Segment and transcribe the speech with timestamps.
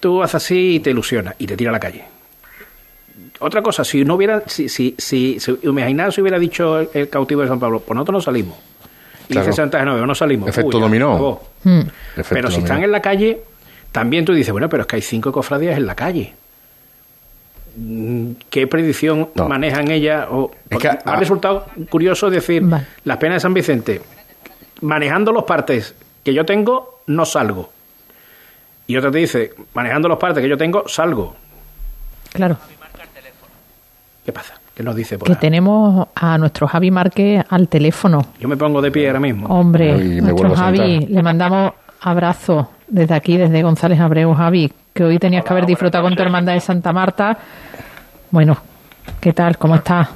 [0.00, 2.04] tú haces así y te ilusionas y te tira a la calle.
[3.40, 7.08] Otra cosa, si no hubiera, si, si, si, si imaginar si hubiera dicho el, el
[7.08, 8.56] cautivo de San Pablo, pues nosotros no salimos.
[9.28, 9.46] Y Claro.
[9.46, 10.48] dice Santa Genoveva, no salimos.
[10.48, 11.40] Efecto Uy, dominó.
[11.64, 11.80] Mm.
[11.80, 12.64] Efecto Pero si dominó.
[12.66, 13.42] están en la calle,
[13.92, 16.32] también tú dices, bueno, pero es que hay cinco cofradías en la calle.
[17.76, 19.48] Mm, ¿Qué predicción No.
[19.48, 20.26] manejan ellas?
[20.30, 22.86] O, Es que, ha ah, resultado curioso decir, Vale.
[23.04, 24.00] las penas de San Vicente,
[24.80, 25.94] manejando los partes
[26.24, 27.70] que yo tengo, no salgo.
[28.88, 31.36] Y otra te dice, manejando los partes que yo tengo, salgo.
[32.32, 32.56] Claro.
[34.24, 34.54] ¿Qué pasa?
[34.74, 35.38] ¿Qué nos dice por Que ahí?
[35.40, 38.26] tenemos a nuestro Javi Márquez al teléfono.
[38.40, 39.46] Yo me pongo de pie ahora mismo.
[39.48, 45.44] Hombre, nuestro Javi, le mandamos abrazo desde aquí, desde González Abreu, Javi, que hoy tenías
[45.44, 47.36] que haber disfrutado con tu hermandad de Santa Marta.
[48.30, 48.56] Bueno,
[49.20, 49.58] ¿qué tal?
[49.58, 50.08] ¿Cómo estás?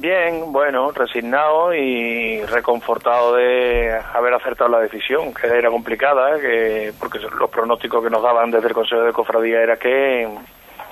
[0.00, 6.40] Bien, bueno, resignado y reconfortado de haber acertado la decisión, que era complicada, ¿eh?
[6.40, 10.26] que porque los pronósticos que nos daban desde el Consejo de Cofradía era que,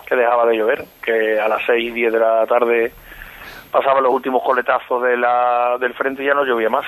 [0.06, 2.92] que dejaba de llover, que a las 6 y 10 de la tarde
[3.72, 6.84] pasaban los últimos coletazos de la, del frente y ya no llovía más.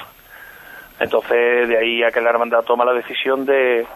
[0.99, 3.87] Entonces, de ahí a que la hermandad toma la decisión de,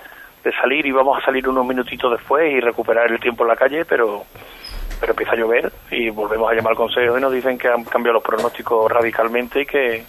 [0.42, 3.56] de salir y vamos a salir unos minutitos después y recuperar el tiempo en la
[3.56, 4.24] calle, pero
[5.05, 7.84] pero empieza a llover y volvemos a llamar al consejo y nos dicen que han
[7.84, 10.02] cambiado los pronósticos radicalmente y que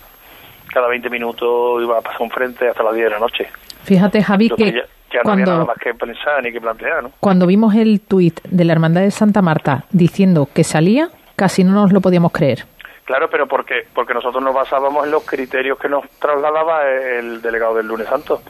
[0.74, 3.50] cada 20 minutos iba a pasar un frente hasta las 10 de la noche.
[3.84, 6.62] Fíjate, Javi, Entonces que ya, ya no había nada cuando, más que pensar ni que
[6.62, 7.12] plantear, ¿no?
[7.20, 11.74] cuando vimos el tuit de la Hermandad de Santa Marta diciendo que salía, casi no
[11.74, 12.64] nos lo podíamos creer.
[13.04, 17.76] Claro, pero porque porque nosotros nos basábamos en los criterios que nos trasladaba el delegado
[17.76, 18.42] del lunes santo,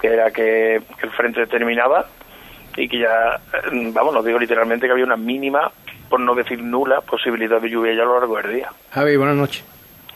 [0.00, 2.06] que era que, que el frente terminaba
[2.78, 5.70] y que ya, eh, vamos, nos digo literalmente que había una mínima,
[6.08, 8.68] por no decir nula, posibilidad de lluvia ya a lo largo del día.
[8.92, 9.64] Javi, buenas noches.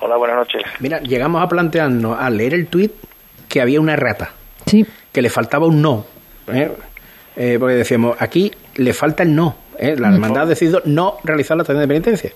[0.00, 0.62] Hola, buenas noches.
[0.80, 2.92] Mira, llegamos a plantearnos al leer el tuit
[3.48, 4.30] que había una rata.
[4.66, 6.06] Sí, que le faltaba un no.
[6.48, 6.70] ¿eh?
[7.36, 9.56] Eh, porque decíamos, aquí le falta el no.
[9.78, 9.94] ¿eh?
[9.98, 12.30] La hermandad ha decidido no realizar la tarea de penitencia.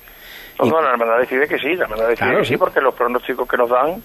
[0.58, 2.56] No, Y- no, la hermandad decide que sí, la hermandad decide Claro, que sí, sí.
[2.58, 4.02] porque los pronósticos que nos dan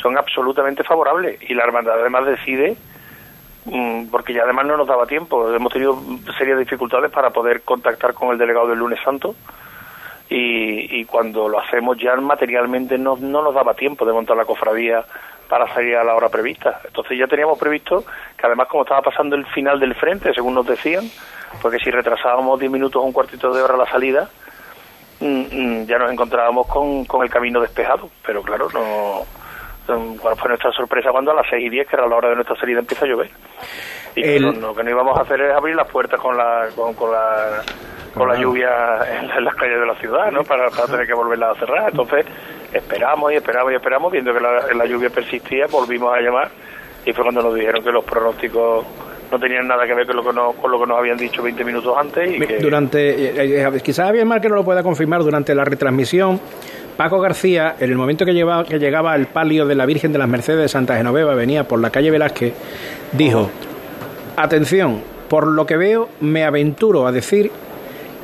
[0.00, 2.76] son absolutamente favorables y la hermandad además decide
[4.10, 5.98] porque ya además no nos daba tiempo, hemos tenido
[6.36, 9.34] serias dificultades para poder contactar con el delegado del lunes santo
[10.28, 14.44] y, y cuando lo hacemos ya materialmente no, no nos daba tiempo de montar la
[14.44, 15.04] cofradía
[15.52, 16.80] para salir a la hora prevista.
[16.82, 18.04] Entonces ya teníamos previsto
[18.38, 21.04] que además como estaba pasando el final del frente, según nos decían,
[21.60, 24.30] porque si retrasábamos 10 minutos o un cuartito de hora la salida,
[25.20, 28.08] mm, mm, ya nos encontrábamos con, con el camino despejado.
[28.24, 29.41] Pero claro, no.
[30.20, 32.34] ¿Cuál fue nuestra sorpresa cuando a las 6 y 10, que era la hora de
[32.36, 33.30] nuestra salida, empieza a llover?
[34.16, 36.94] Y El- lo que no íbamos a hacer es abrir las puertas con la, con,
[36.94, 37.62] con la,
[38.14, 38.68] con la lluvia
[39.20, 40.42] en, la- en las calles de la ciudad, ¿no?
[40.44, 41.90] Para, para tener que volverla a cerrar.
[41.90, 42.26] Entonces,
[42.72, 46.48] esperamos y esperamos y esperamos, viendo que la, la lluvia persistía, volvimos a llamar
[47.06, 48.86] y fue cuando nos dijeron que los pronósticos
[49.30, 51.42] no tenían nada que ver con lo que nos, con lo que nos habían dicho
[51.42, 52.58] 20 minutos antes y que...
[52.58, 56.38] Durante, eh, eh, quizás Javier Márquez no lo pueda confirmar, durante la retransmisión,
[56.96, 60.18] Paco García, en el momento que, llevaba, que llegaba al palio de la Virgen de
[60.18, 62.52] las Mercedes de Santa Genoveva, venía por la calle Velázquez,
[63.12, 63.50] dijo,
[64.36, 67.50] atención, por lo que veo, me aventuro a decir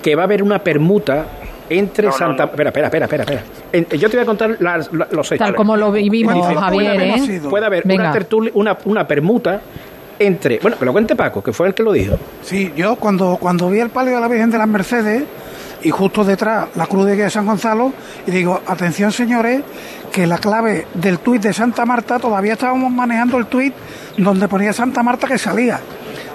[0.03, 1.27] que va a haber una permuta
[1.71, 2.45] entre No, no, Santa...
[2.47, 2.51] no.
[2.53, 3.23] Espera, espera, espera, espera.
[3.25, 3.43] espera.
[3.73, 5.47] En- yo te voy a contar las- la- los hechos.
[5.47, 7.41] tal como lo vivimos, Dice, Javier, puede haber, ¿eh?
[7.51, 9.61] puede haber una, tertulia- una, una permuta
[10.19, 10.59] entre...
[10.61, 12.17] Bueno, que lo cuente Paco, que fue el que lo dijo.
[12.43, 15.25] Sí, yo cuando, cuando vi el palio de la Virgen de las Mercedes
[15.83, 17.93] y justo detrás la cruz de guía de San Gonzalo,
[18.27, 19.63] y digo, atención señores,
[20.13, 23.75] que la clave del tuit de Santa Marta, todavía estábamos manejando el tuit
[24.17, 25.81] donde ponía Santa Marta que salía.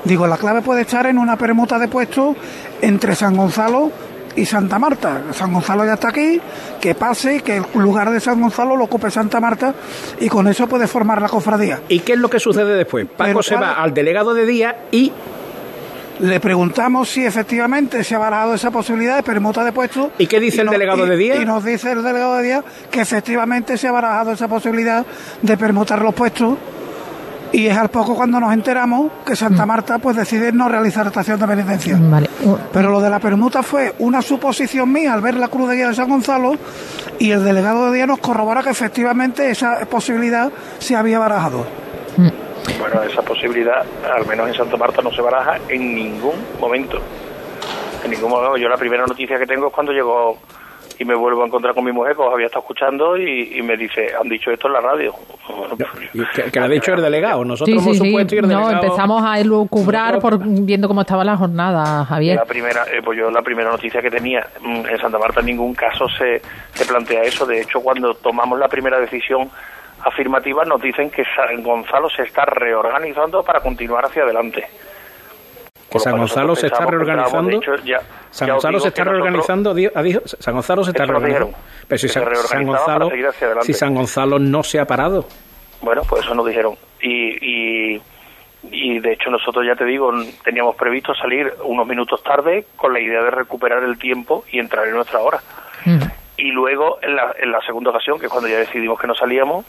[0.03, 2.35] Digo, la clave puede estar en una permuta de puestos
[2.81, 3.91] entre San Gonzalo
[4.35, 5.21] y Santa Marta.
[5.31, 6.41] San Gonzalo ya está aquí,
[6.81, 9.73] que pase, que el lugar de San Gonzalo lo ocupe Santa Marta
[10.19, 11.81] y con eso puede formar la cofradía.
[11.87, 13.05] ¿Y qué es lo que sucede después?
[13.05, 15.11] Paco Pero se ¿cuál- va al delegado de día y
[16.19, 20.09] Le preguntamos si efectivamente se ha barajado esa posibilidad de permuta de puestos.
[20.19, 21.41] ¿Y qué dice el delegado y- de día?
[21.41, 25.05] Y nos dice el delegado de día que efectivamente se ha barajado esa posibilidad
[25.41, 26.57] de permutar los puestos.
[27.51, 29.35] Y es al poco cuando nos enteramos que Mm.
[29.35, 31.97] Santa Marta pues decide no realizar estación de penitencia.
[31.99, 32.27] Vale.
[32.43, 35.75] Uh, Pero lo de la permuta fue una suposición mía al ver la cruz de
[35.75, 36.55] guía de San Gonzalo
[37.19, 41.65] y el delegado de día nos corrobora que efectivamente esa posibilidad se había barajado.
[42.79, 46.99] Bueno, esa posibilidad, al menos en Santa Marta, no se baraja en ningún momento.
[48.03, 48.57] En ningún momento.
[48.57, 50.37] Yo la primera noticia que tengo es cuando llegó
[50.99, 53.61] y me vuelvo a encontrar con mi mujer, que os había estado escuchando, y, y
[53.63, 55.13] me dice, han dicho esto en la radio.
[55.47, 57.43] Pues, que, que lo ha dicho el delegado.
[57.43, 58.09] Nosotros sí, sí, hemos sí.
[58.09, 58.83] supuesto y el No, delegado...
[58.83, 62.35] empezamos a elucubrar por viendo cómo estaba la jornada, Javier.
[62.35, 65.47] La primera, eh, pues yo la primera noticia que tenía mm, en Santa Marta en
[65.47, 66.41] ningún caso se,
[66.73, 67.45] se plantea eso.
[67.45, 69.49] De hecho, cuando tomamos la primera decisión
[70.03, 74.65] afirmativa nos dicen que San Gonzalo se está reorganizando para continuar hacia adelante.
[75.89, 77.61] que San Gonzalo se está reorganizando.
[78.31, 79.75] San Gonzalo se está reorganizando.
[80.39, 81.53] San Gonzalo se está reorganizando.
[81.87, 83.09] Pero si San, Gonzalo,
[83.61, 85.25] si San Gonzalo no se ha parado.
[85.81, 86.75] Bueno, pues eso nos dijeron.
[87.01, 87.97] Y,
[88.71, 90.11] y, de hecho nosotros ya te digo,
[90.43, 94.87] teníamos previsto salir unos minutos tarde con la idea de recuperar el tiempo y entrar
[94.87, 95.39] en nuestra hora.
[95.85, 96.22] Mm.
[96.43, 99.15] Y luego, en la, en la segunda ocasión, que es cuando ya decidimos que no
[99.15, 99.65] salíamos,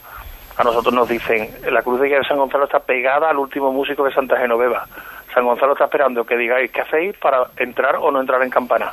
[0.57, 4.13] a nosotros nos dicen, la cruz de San Gonzalo está pegada al último músico de
[4.13, 4.85] Santa Genoveva.
[5.33, 8.91] San Gonzalo está esperando que digáis qué hacéis para entrar o no entrar en campana.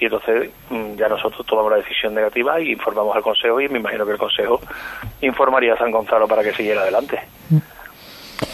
[0.00, 3.78] Y entonces mm, ya nosotros tomamos la decisión negativa y informamos al Consejo y me
[3.78, 4.60] imagino que el Consejo
[5.20, 7.20] informaría a San Gonzalo para que siguiera adelante.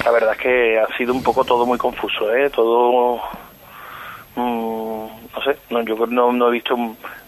[0.04, 2.50] La verdad es que ha sido un poco todo muy confuso, ¿eh?
[2.50, 3.22] Todo...
[4.36, 6.74] Mm, no sé, no, yo no, no he visto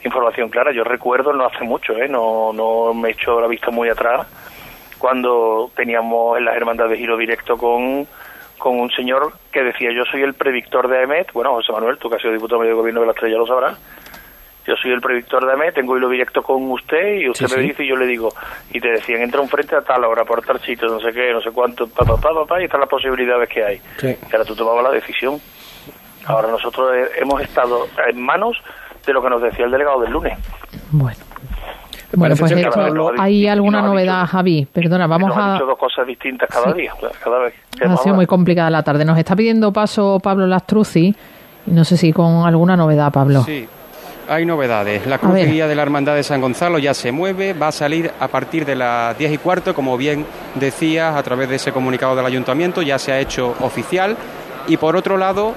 [0.04, 0.72] información clara.
[0.72, 2.08] Yo recuerdo no hace mucho, ¿eh?
[2.08, 4.26] No, no me he hecho la vista muy atrás
[5.00, 8.06] cuando teníamos en las hermandades giro directo con
[8.58, 12.10] con un señor que decía yo soy el predictor de AEMET, bueno José Manuel, tú
[12.10, 13.78] que has sido diputado medio gobierno de la Estrella lo sabrás,
[14.66, 17.82] yo soy el predictor de AEMET, tengo hilo directo con usted y usted me dice
[17.82, 18.28] y yo le digo,
[18.70, 21.32] y te decían entra un frente a tal hora por tal sitio, no sé qué,
[21.32, 23.80] no sé cuánto, pa, pa, pa, pa y están las posibilidades que hay.
[24.02, 25.40] Y ahora tú tomabas la decisión.
[26.26, 26.90] Ahora nosotros
[27.20, 28.56] hemos estado en manos
[29.06, 30.38] de lo que nos decía el delegado del lunes.
[30.90, 31.18] Bueno.
[32.12, 32.52] Bueno, pues
[33.18, 34.66] ¿hay alguna novedad, Javi?
[34.66, 35.58] Perdona, vamos a...
[35.58, 37.54] dos cosas distintas cada día, cada vez.
[37.80, 39.04] Ha sido muy complicada la tarde.
[39.04, 41.14] Nos está pidiendo paso Pablo Lastruzzi,
[41.66, 43.42] no sé si con alguna novedad, Pablo.
[43.42, 43.68] Sí,
[44.28, 45.06] hay novedades.
[45.06, 47.72] La cruz de guía de la Hermandad de San Gonzalo ya se mueve, va a
[47.72, 50.26] salir a partir de las 10 y cuarto, como bien
[50.56, 54.16] decías, a través de ese comunicado del ayuntamiento, ya se ha hecho oficial.
[54.66, 55.54] Y por otro lado,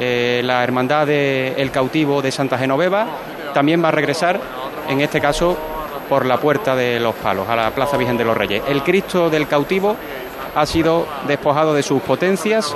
[0.00, 3.06] eh, la Hermandad del El Cautivo de Santa Genoveva
[3.54, 4.40] también va a regresar,
[4.88, 5.56] en este caso
[6.08, 8.62] por la Puerta de los Palos, a la Plaza Virgen de los Reyes.
[8.68, 9.96] El Cristo del cautivo
[10.54, 12.74] ha sido despojado de sus potencias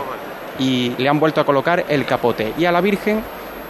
[0.58, 2.52] y le han vuelto a colocar el capote.
[2.58, 3.20] Y a la Virgen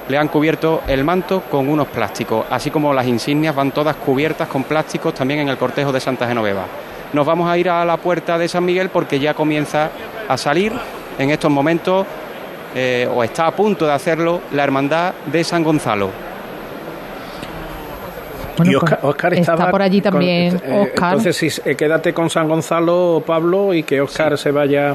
[0.09, 4.49] le han cubierto el manto con unos plásticos, así como las insignias van todas cubiertas
[4.49, 6.65] con plásticos también en el cortejo de Santa Genoveva.
[7.13, 9.91] Nos vamos a ir a la puerta de San Miguel porque ya comienza
[10.29, 10.73] a salir
[11.19, 12.07] en estos momentos,
[12.75, 16.11] eh, o está a punto de hacerlo, la Hermandad de San Gonzalo
[18.65, 20.61] y Oscar, está por allí también.
[20.65, 24.95] Eh, entonces, sí, eh, quédate con San Gonzalo, Pablo, y que Oscar se vaya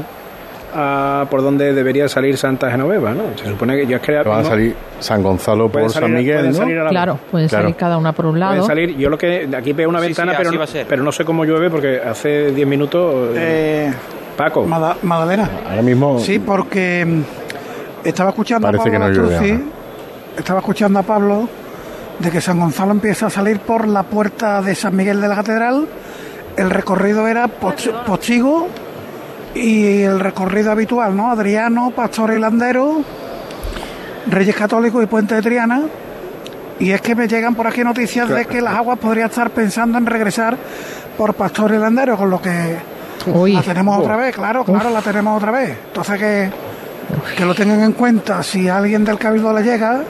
[0.75, 3.23] a por donde debería salir Santa Genoveva, ¿no?
[3.37, 6.89] Se supone que yo es que va a salir San Gonzalo por San Miguel, ¿no?
[6.89, 8.51] Claro, pueden salir cada una por un lado.
[8.51, 11.45] Pueden salir, yo lo que aquí veo una ventana, pero, no, pero no sé cómo
[11.45, 13.31] llueve porque hace 10 minutos.
[13.35, 13.91] Eh,
[14.35, 14.65] Paco.
[14.65, 15.49] Madalena.
[15.67, 16.19] Ahora mismo.
[16.19, 17.23] Sí, porque
[18.03, 19.77] estaba escuchando Parece a Pablo que no
[20.37, 21.49] estaba escuchando a Pablo
[22.19, 25.35] de que San Gonzalo empieza a salir por la puerta de San Miguel de la
[25.35, 25.87] Catedral.
[26.55, 28.67] El recorrido era Pochigo
[29.53, 31.31] y el recorrido habitual, ¿no?
[31.31, 33.01] Adriano, Pastor Hilandero,
[34.27, 35.83] Reyes Católicos y Puente de Triana.
[36.79, 39.97] Y es que me llegan por aquí noticias de que las aguas podrían estar pensando
[39.97, 40.57] en regresar
[41.17, 42.77] por Pastor Hilandero, con lo que
[43.25, 45.77] la tenemos otra vez, claro, claro, la tenemos otra vez.
[45.87, 46.49] Entonces que,
[47.35, 50.03] que lo tengan en cuenta si alguien del Cabildo le llega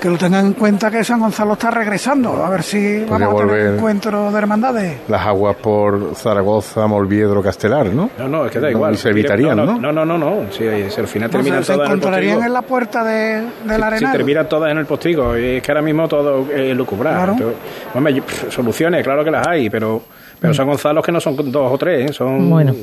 [0.00, 3.36] que lo tengan en cuenta que San Gonzalo está regresando, a ver si vamos a
[3.46, 4.98] tener un encuentro de hermandades.
[5.08, 8.10] Las aguas por Zaragoza, Molviedro, Castelar, ¿no?
[8.18, 8.94] No, no, es que da igual.
[8.94, 9.78] Y se evitarían, ¿no?
[9.78, 10.52] No, no, no, no.
[10.52, 14.10] Si, al final terminan todas en el encontrarían en la puerta de, de la arena.
[14.12, 17.34] Si terminan todas en el postigo, es que ahora mismo todo es lucubrar.
[17.34, 17.54] Claro.
[17.94, 20.02] hombre, soluciones, claro que las hay, pero
[20.40, 22.12] pero San Gonzalo que no son dos o tres, ¿eh?
[22.12, 22.74] son bueno.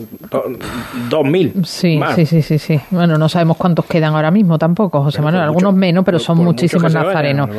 [1.10, 1.54] dos mil.
[1.66, 2.80] Sí, sí, sí, sí, sí.
[2.90, 5.44] Bueno, no sabemos cuántos quedan ahora mismo tampoco, José Manuel.
[5.44, 7.50] Algunos menos, pero son muchísimos nazarenos.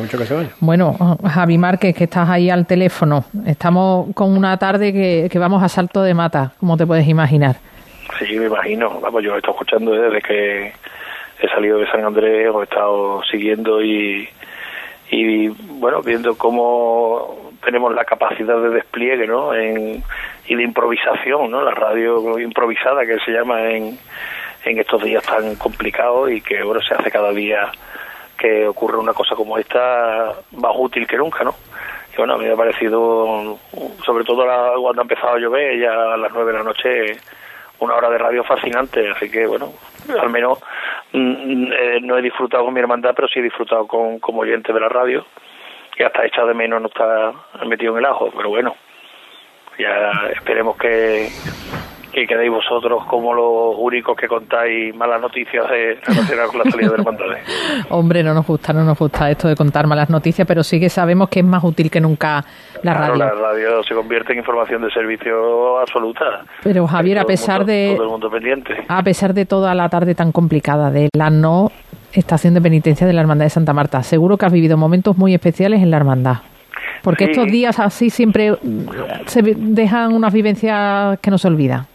[0.59, 3.25] bueno, Javi Márquez, que estás ahí al teléfono.
[3.45, 7.57] Estamos con una tarde que, que vamos a salto de mata, como te puedes imaginar.
[8.19, 8.99] Sí, me imagino.
[9.01, 10.73] Vamos, yo he estado escuchando desde que
[11.39, 14.27] he salido de San Andrés, he estado siguiendo y,
[15.11, 19.53] y bueno, viendo cómo tenemos la capacidad de despliegue ¿no?
[19.53, 20.03] en,
[20.47, 21.61] y de improvisación, ¿no?
[21.61, 23.97] la radio improvisada que se llama en,
[24.63, 27.71] en estos días tan complicados y que bueno, se hace cada día
[28.37, 31.55] que ocurre una cosa como esta más útil que nunca, ¿no?
[32.13, 33.57] Y bueno, a mí me ha parecido,
[34.05, 34.45] sobre todo
[34.81, 37.17] cuando ha empezado a llover, ya a las nueve de la noche,
[37.79, 39.71] una hora de radio fascinante, así que bueno,
[40.19, 40.59] al menos
[41.13, 44.71] mm, eh, no he disfrutado con mi hermandad, pero sí he disfrutado con, como oyente
[44.71, 45.25] de la radio
[45.97, 47.31] y hasta echado de menos no está
[47.65, 48.75] metido en el ajo, pero bueno,
[49.77, 51.29] ya esperemos que,
[52.15, 56.99] que quedéis vosotros como los únicos que contáis malas noticias relacionadas con la salida del
[57.01, 57.45] hermandades.
[57.89, 60.89] Hombre, no nos gusta, no nos gusta esto de contar malas noticias, pero sí que
[60.89, 62.43] sabemos que es más útil que nunca
[62.83, 63.15] la radio.
[63.15, 66.45] La radio se convierte en información de servicio absoluta.
[66.63, 68.85] Pero Javier, a pesar de todo el mundo pendiente.
[68.87, 71.71] a pesar de toda la tarde tan complicada de la no
[72.19, 75.33] estación de penitencia de la Hermandad de Santa Marta, seguro que has vivido momentos muy
[75.33, 76.37] especiales en la hermandad.
[77.03, 78.53] Porque estos días así siempre
[79.25, 81.85] se dejan unas vivencias que no se olvidan.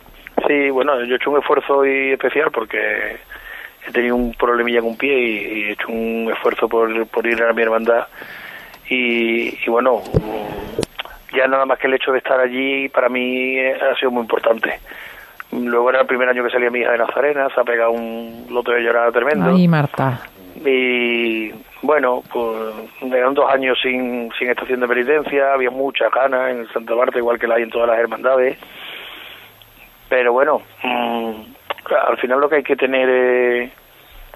[0.47, 2.79] Sí, bueno, yo he hecho un esfuerzo hoy especial porque
[3.87, 7.43] he tenido un problemilla en un pie y, he hecho un esfuerzo por, por ir
[7.43, 8.07] a mi hermandad
[8.91, 10.03] y, bueno,
[11.33, 14.81] ya nada más que el hecho de estar allí para mí ha sido muy importante.
[15.53, 18.47] Luego era el primer año que salía mi hija de Nazarena, se ha pegado un
[18.51, 19.51] lote de llorada tremendo.
[19.51, 20.21] Ay, Marta.
[20.65, 21.51] Y
[21.83, 26.95] bueno, pues eran dos años sin, sin estación de penitencia, había mucha gana en Santa
[26.95, 28.59] Marta, igual que la hay en todas las hermandades.
[30.09, 31.33] Pero bueno, mm,
[32.09, 33.71] al final lo que hay que tener es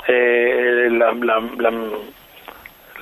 [0.09, 1.13] eh, la,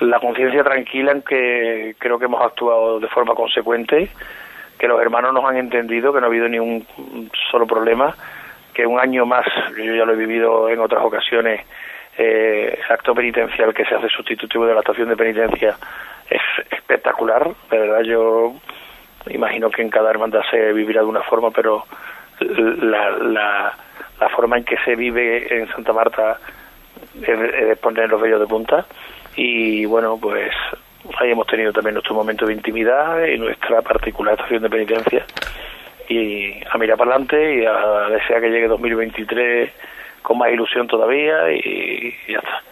[0.00, 4.08] la, conciencia tranquila en que creo que hemos actuado de forma consecuente,
[4.82, 6.84] que los hermanos nos han entendido, que no ha habido ni un
[7.52, 8.16] solo problema,
[8.74, 9.46] que un año más,
[9.76, 11.64] yo ya lo he vivido en otras ocasiones,
[12.18, 15.76] eh, acto penitencial que se hace sustitutivo de la estación de penitencia
[16.28, 18.54] es espectacular, de verdad yo
[19.30, 21.84] imagino que en cada hermandad se vivirá de una forma, pero
[22.40, 23.76] la,
[24.34, 26.38] forma en que se vive en Santa Marta
[27.24, 28.84] es, poner los vellos de punta
[29.36, 30.52] y bueno pues
[31.18, 35.24] ahí hemos tenido también nuestro momento de intimidad y nuestra particular estación de penitencia
[36.08, 39.70] y a mirar para adelante y a desear que llegue 2023
[40.22, 42.62] con más ilusión todavía y, ya está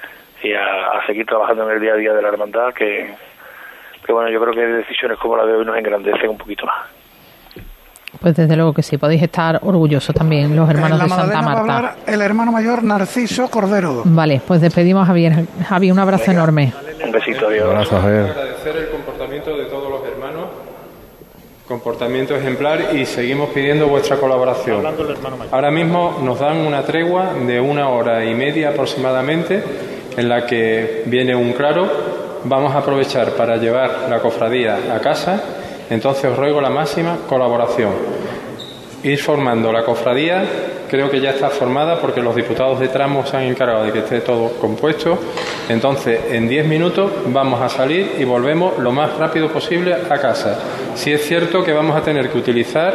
[0.42, 3.14] y a, seguir trabajando en el día a día de la hermandad que,
[4.04, 7.00] que bueno yo creo que decisiones como la de hoy nos engrandecen un poquito más
[8.20, 11.96] pues desde luego que sí, podéis estar orgullosos también los hermanos de Santa Marta.
[12.06, 14.02] el hermano mayor Narciso Cordero.
[14.04, 15.46] Vale, pues despedimos a Javier.
[15.66, 16.72] Javi, un abrazo enorme.
[17.10, 17.68] Un besito, adiós.
[17.70, 18.30] Gracias, Javier.
[18.30, 20.44] Agradecer el comportamiento de todos los hermanos,
[21.66, 24.86] comportamiento ejemplar y seguimos pidiendo vuestra colaboración.
[25.50, 29.60] Ahora mismo nos dan una tregua de una hora y media aproximadamente
[30.16, 31.90] en la que viene un claro.
[32.44, 35.42] Vamos a aprovechar para llevar la cofradía a casa
[35.90, 38.19] entonces os ruego la máxima colaboración.
[39.02, 40.44] Ir formando la cofradía,
[40.90, 44.00] creo que ya está formada porque los diputados de tramo se han encargado de que
[44.00, 45.18] esté todo compuesto.
[45.68, 50.58] Entonces, en 10 minutos vamos a salir y volvemos lo más rápido posible a casa.
[50.94, 52.92] Si es cierto que vamos a tener que utilizar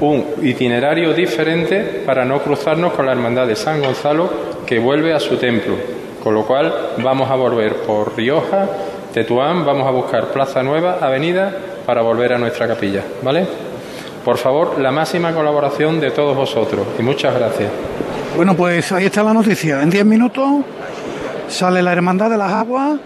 [0.00, 4.30] un itinerario diferente para no cruzarnos con la Hermandad de San Gonzalo
[4.64, 5.74] que vuelve a su templo.
[6.22, 8.68] Con lo cual vamos a volver por Rioja,
[9.12, 11.52] Tetuán, vamos a buscar Plaza Nueva, Avenida
[11.84, 13.71] para volver a nuestra capilla, ¿vale?
[14.24, 17.70] Por favor, la máxima colaboración de todos vosotros y muchas gracias.
[18.36, 19.82] Bueno, pues ahí está la noticia.
[19.82, 20.48] En 10 minutos
[21.48, 22.98] sale la Hermandad de las Aguas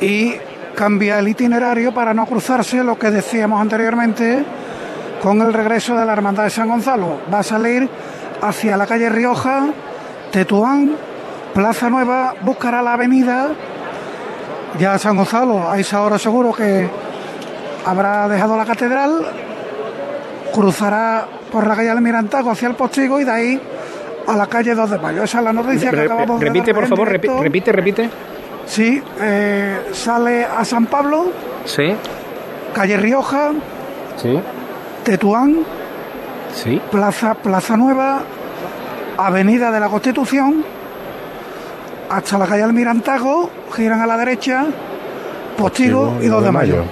[0.00, 0.34] y
[0.76, 4.44] cambia el itinerario para no cruzarse lo que decíamos anteriormente
[5.22, 7.20] con el regreso de la Hermandad de San Gonzalo.
[7.32, 7.88] Va a salir
[8.40, 9.68] hacia la calle Rioja,
[10.30, 10.92] Tetuán,
[11.52, 13.48] Plaza Nueva, buscará la avenida.
[14.78, 16.88] Ya San Gonzalo, a esa hora seguro que
[17.84, 19.26] habrá dejado la catedral,
[20.52, 23.60] cruzará por la calle Almirantago hacia el Postigo y de ahí
[24.26, 25.22] a la calle 2 de Mayo.
[25.22, 28.10] Esa es la noticia que acabamos de Repite, por favor, repite, repite.
[28.66, 31.26] Sí, eh, sale a San Pablo.
[31.64, 31.94] Sí.
[32.74, 33.52] Calle Rioja.
[34.16, 34.38] Sí.
[35.04, 35.58] Tetuán.
[36.52, 36.80] Sí.
[36.90, 38.22] Plaza, Plaza Nueva.
[39.16, 40.64] Avenida de la Constitución.
[42.10, 43.50] Hasta la calle Almirantago.
[43.72, 44.66] Giran a la derecha.
[45.56, 46.84] Postigo, y 2 de, mayo.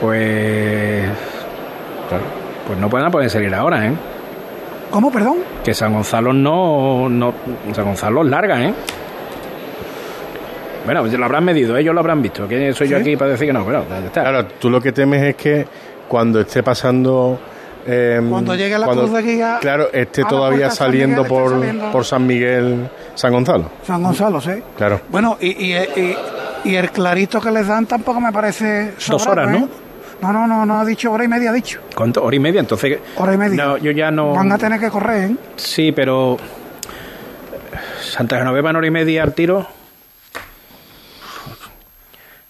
[0.00, 1.31] Pues.
[2.66, 3.92] Pues no pueden poder salir ahora, ¿eh?
[4.90, 5.38] ¿Cómo, perdón?
[5.64, 7.08] Que San Gonzalo no.
[7.08, 7.32] no
[7.72, 8.74] San Gonzalo es larga, ¿eh?
[10.84, 12.46] Bueno, lo habrán medido, ellos lo habrán visto.
[12.46, 13.64] ¿Quién soy yo aquí para decir que no?
[13.64, 14.22] Bueno, ya está.
[14.22, 15.66] Claro, tú lo que temes es que
[16.08, 17.38] cuando esté pasando.
[17.86, 19.58] Em, cuando llegue la cruz de guía.
[19.60, 23.70] Claro, esté todavía saliendo por, por San Miguel, San Gonzalo.
[23.84, 24.62] San Gonzalo, sí.
[24.76, 25.00] Claro.
[25.08, 26.16] Bueno, y, y,
[26.64, 28.92] y, el clarito que les dan tampoco me parece.
[29.08, 29.58] Dos horas, ¿no?
[29.58, 29.68] ¿eh?
[30.22, 31.80] No, no, no, no ha dicho hora y media, ha dicho.
[31.96, 32.22] ¿Cuánto?
[32.22, 32.60] ¿Hora y media?
[32.60, 33.00] Entonces.
[33.16, 33.64] Hora y media.
[33.64, 34.34] No, yo ya no.
[34.34, 35.36] Van a tener que correr, ¿eh?
[35.56, 36.36] Sí, pero.
[38.00, 39.66] Santa Genoveva en hora y media al tiro.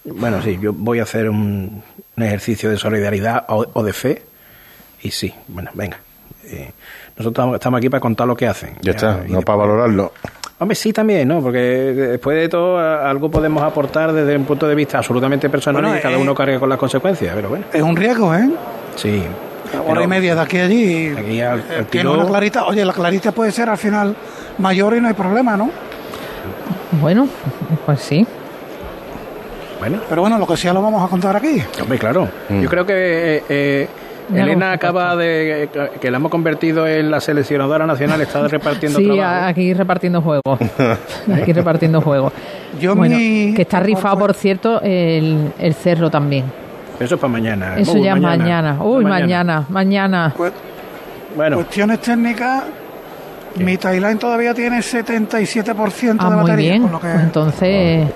[0.05, 1.83] Bueno, sí, yo voy a hacer un,
[2.17, 4.23] ejercicio de solidaridad o, de fe.
[5.01, 5.99] Y sí, bueno, venga.
[6.45, 6.73] Eh,
[7.17, 8.77] nosotros estamos aquí para contar lo que hacen.
[8.83, 10.13] Ya, está, no para valorarlo.
[10.63, 11.43] Hombre, sí también, ¿no?
[11.43, 16.01] Porque después de todo algo podemos aportar desde un punto de vista absolutamente personal y
[16.01, 17.65] cada eh, uno cargue con las consecuencias, pero bueno.
[17.73, 18.49] Es un riesgo, ¿eh?
[18.95, 19.25] Sí.
[19.89, 21.15] hora y media de aquí a allí.
[21.91, 22.67] tiene una clarita.
[22.67, 24.15] Oye, la clarita puede ser al final
[24.59, 25.69] mayor y no hay problema, ¿no?
[27.01, 27.27] Bueno,
[27.85, 28.25] pues sí.
[29.81, 29.99] Bueno.
[30.09, 31.61] Pero bueno, lo que sea lo vamos a contar aquí.
[31.81, 32.29] Hombre, claro.
[32.49, 32.61] Mm.
[32.61, 33.89] Yo creo que eh, eh,
[34.35, 35.69] Elena acaba de
[36.01, 40.43] que la hemos convertido en la seleccionadora nacional, está repartiendo sí, aquí repartiendo juegos.
[41.35, 42.33] aquí repartiendo juegos.
[42.81, 46.45] Yo bueno, que está rifado, por cierto, el, el cerro también.
[46.99, 47.77] Eso es para mañana.
[47.79, 48.79] Eso ya es mañana.
[48.83, 50.35] Uy, mañana, mañana.
[51.37, 51.57] Bueno.
[51.57, 52.65] Cuestiones técnicas.
[53.57, 56.89] Mi Thailand todavía tiene 77% ah, de muy Bien.
[56.89, 58.09] Pues entonces,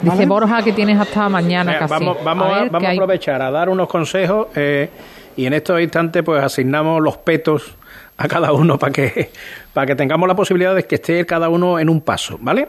[0.00, 1.92] dice Borja que tienes hasta mañana casi.
[1.92, 4.88] Vamos, vamos, a, vamos a aprovechar a dar unos consejos eh,
[5.36, 7.76] y en estos instantes pues asignamos los petos
[8.16, 9.30] a cada uno para que,
[9.72, 12.68] para que tengamos la posibilidad de que esté cada uno en un paso, ¿vale?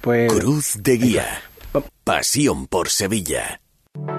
[0.00, 0.32] Pues...
[0.32, 1.42] Cruz de Guía.
[2.04, 3.60] Pasión por Sevilla.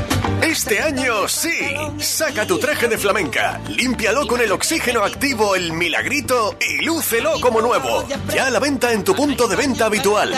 [0.43, 1.75] este año sí.
[1.97, 7.61] Saca tu traje de flamenca, límpialo con el oxígeno activo El Milagrito y lúcelo como
[7.61, 8.05] nuevo.
[8.33, 10.33] Ya a la venta en tu punto de venta habitual.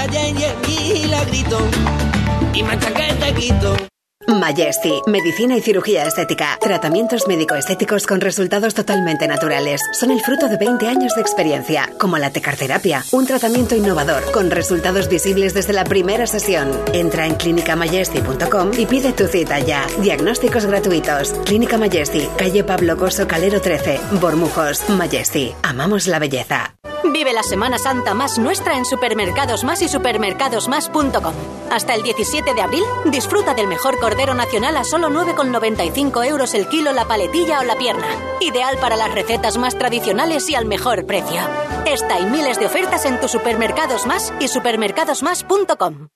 [4.28, 6.58] Majesty, medicina y cirugía estética.
[6.60, 9.82] Tratamientos médico-estéticos con resultados totalmente naturales.
[9.94, 14.52] Son el fruto de 20 años de experiencia, como la tecarterapia, un tratamiento innovador con
[14.52, 16.72] resultados visibles desde la primera sesión.
[16.94, 19.86] Entra en clinicamajesty.com y pide tu cita ya.
[20.00, 21.34] Diagnósticos gratuitos.
[21.46, 24.90] Clínica Majesty, calle Pablo Coso Calero 13, Bormujos.
[24.90, 26.76] Majesty, amamos la belleza.
[27.12, 31.34] Vive la Semana Santa más nuestra en Supermercados Más y supermercadosmás.com.
[31.70, 36.68] Hasta el 17 de abril, disfruta del mejor cordero nacional a solo 9,95 euros el
[36.68, 38.06] kilo la paletilla o la pierna.
[38.42, 41.42] Ideal para las recetas más tradicionales y al mejor precio.
[41.88, 46.10] Esta y miles de ofertas en tus Supermercados Más y supermercadosmás.com.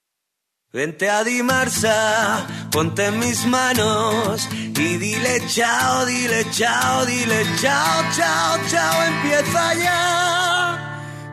[0.71, 9.03] Vente a Dimarsa, ponte mis manos y dile chao, dile chao, dile chao, chao, chao,
[9.05, 10.96] empieza ya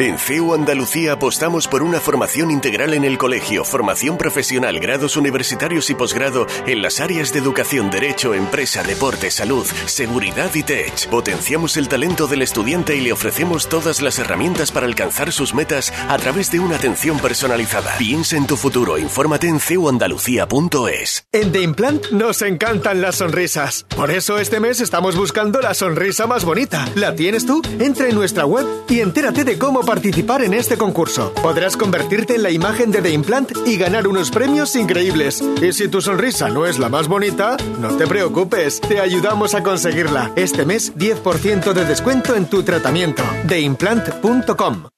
[0.00, 5.90] en CEU Andalucía apostamos por una formación integral en el colegio, formación profesional, grados universitarios
[5.90, 11.08] y posgrado en las áreas de educación, derecho, empresa, deporte, salud, seguridad y tech.
[11.08, 15.92] Potenciamos el talento del estudiante y le ofrecemos todas las herramientas para alcanzar sus metas
[16.08, 17.96] a través de una atención personalizada.
[17.98, 21.24] Piensa en tu futuro, infórmate en ceuandalucía.es.
[21.32, 23.84] En The Implant nos encantan las sonrisas.
[23.96, 26.88] Por eso este mes estamos buscando la sonrisa más bonita.
[26.94, 27.62] ¿La tienes tú?
[27.80, 31.32] Entra en nuestra web y entérate de cómo participar en este concurso.
[31.42, 35.42] Podrás convertirte en la imagen de The Implant y ganar unos premios increíbles.
[35.62, 39.62] Y si tu sonrisa no es la más bonita, no te preocupes, te ayudamos a
[39.62, 40.30] conseguirla.
[40.36, 43.22] Este mes 10% de descuento en tu tratamiento.
[43.48, 44.97] TheImplant.com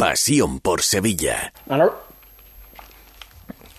[0.00, 1.52] Pasión por Sevilla.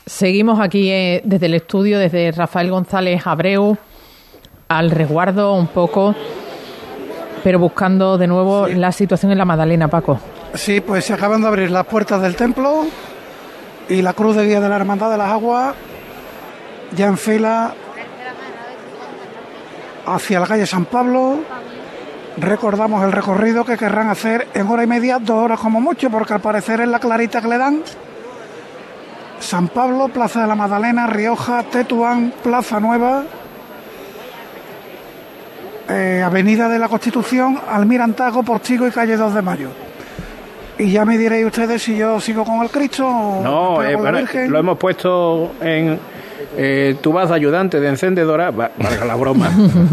[0.06, 3.76] Seguimos aquí eh, desde el estudio, desde Rafael González Abreu,
[4.68, 6.14] al resguardo un poco,
[7.44, 10.20] pero buscando de nuevo la situación en la Madalena, Paco.
[10.54, 12.86] Sí, pues se acaban de abrir las puertas del templo
[13.90, 15.74] y la cruz de guía de la Hermandad de las Aguas
[16.96, 17.74] ya en fila
[20.06, 21.40] hacia la calle San Pablo
[22.38, 26.34] Recordamos el recorrido que querrán hacer en hora y media, dos horas como mucho, porque
[26.34, 27.84] al parecer es la clarita que le dan.
[29.40, 33.24] San Pablo, Plaza de la Magdalena, Rioja, Tetuán, Plaza Nueva,
[35.90, 39.70] eh, Avenida de la Constitución, Almirantago, Portigo y Calle 2 de Mayo.
[40.78, 44.58] Y ya me diréis ustedes si yo sigo con el Cristo o no, eh, lo
[44.58, 46.00] hemos puesto en
[46.58, 49.52] eh, tú vas de ayudante de encendedora, valga la broma,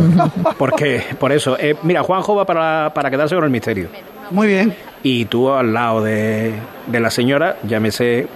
[0.59, 3.89] porque por eso, eh, mira, Juanjo va para, para quedarse con el misterio.
[4.31, 4.75] Muy bien.
[5.03, 6.53] Y tú al lado de,
[6.87, 8.27] de la señora, llámese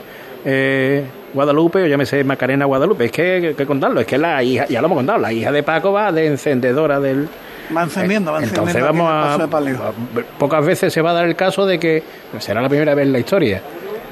[0.44, 1.04] eh,
[1.34, 4.86] Guadalupe o llámese Macarena Guadalupe, es que, que, contarlo, es que la hija, ya lo
[4.86, 7.28] hemos contado, la hija de Paco va de encendedora del...
[7.74, 8.70] Va encendiendo, va encendiendo.
[8.70, 9.48] Entonces vamos a,
[10.38, 12.02] Pocas veces se va a dar el caso de que
[12.38, 13.62] será la primera vez en la historia.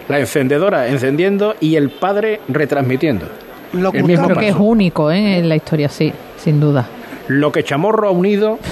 [0.08, 3.26] La encendedora encendiendo y el padre retransmitiendo.
[3.72, 5.38] Lo el mismo Creo que es único ¿eh?
[5.38, 6.86] en la historia, sí, sin duda.
[7.28, 8.58] Lo que Chamorro ha unido.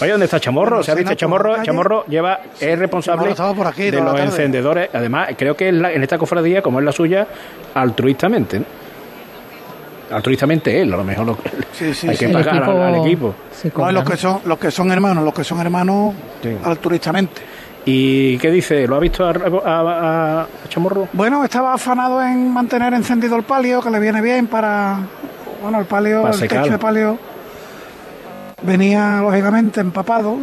[0.00, 0.82] Oye, ¿dónde está Chamorro?
[0.82, 1.62] ¿Se ha visto Chamorro?
[1.62, 4.88] Chamorro lleva, es responsable de los encendedores.
[4.92, 7.26] Además, creo que en esta cofradía, como es la suya,
[7.74, 8.62] altruistamente.
[10.10, 11.38] Altruistamente él, a lo mejor lo,
[12.08, 13.32] hay que pagar al, equipo.
[13.92, 16.14] los, que son, los que son hermanos, los que son hermanos
[16.64, 17.42] altruistamente.
[17.84, 18.86] ¿Y qué dice?
[18.86, 21.08] ¿Lo ha visto a, Chamorro?
[21.12, 24.98] Bueno, estaba afanado en mantener encendido el palio, que le viene bien para.
[25.62, 27.18] Bueno, el palio, el techo de palio
[28.62, 30.38] venía lógicamente empapado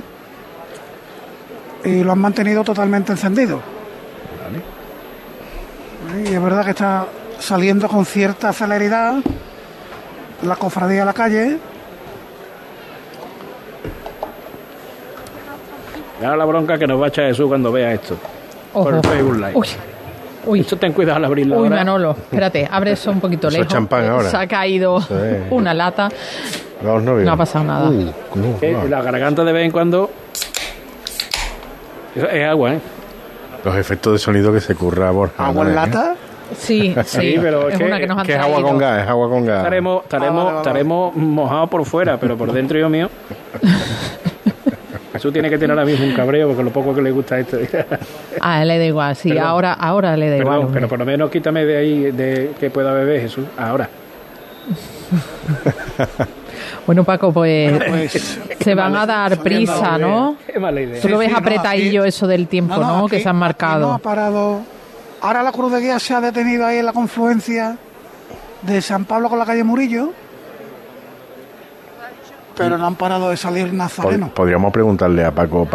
[1.84, 3.62] y lo han mantenido totalmente encendido.
[6.24, 7.06] Y es verdad que está
[7.40, 9.16] saliendo con cierta celeridad
[10.42, 11.58] la cofradía a la calle
[16.20, 18.18] Mira la bronca que nos va a echar Jesús cuando vea esto.
[18.74, 19.52] Por el Facebook Live.
[19.54, 19.68] Uy.
[20.46, 20.60] Uy.
[20.62, 21.60] Esto ten cuidado al abrirlo.
[21.60, 23.68] Uy, Manolo, espérate, abre eso un poquito lejos.
[23.68, 24.30] champán ahora.
[24.30, 25.02] Se ha caído
[25.50, 26.10] una lata.
[26.82, 27.92] no, ha pasado nada.
[28.90, 30.10] La garganta de vez en cuando
[32.16, 32.80] es agua, ¿eh?
[33.64, 35.48] Los efectos de sonido que se curra Borja.
[35.48, 36.16] ¿Agua en lata?
[36.56, 39.30] Sí, sí, pero es, una que nos han que es agua con gas, es agua
[39.30, 39.58] con gas.
[39.58, 43.10] Estaremos, estaremos, ah, estaremos mojados por fuera, pero por dentro, yo mío.
[45.18, 47.58] Eso tiene que tener ahora mismo un cabreo porque lo poco que le gusta esto.
[48.40, 50.70] A él le da igual, sí, ahora, ahora le da igual.
[50.72, 53.90] Pero por lo menos quítame de ahí de que pueda beber Jesús, ahora.
[56.86, 60.38] Bueno, Paco, pues, pues se van a dar prisa, ¿no?
[60.46, 61.02] Qué mala idea.
[61.02, 63.08] Tú lo ves apretadillo eso del tiempo, ¿no?
[63.08, 63.88] que se han marcado.
[63.88, 64.62] No ha parado.
[65.22, 67.78] Ahora la Cruz de Guía se ha detenido ahí en la confluencia
[68.62, 70.14] de San Pablo con la calle Murillo
[72.58, 74.32] pero no han parado de salir nazarenos.
[74.32, 75.68] Podríamos preguntarle a Paco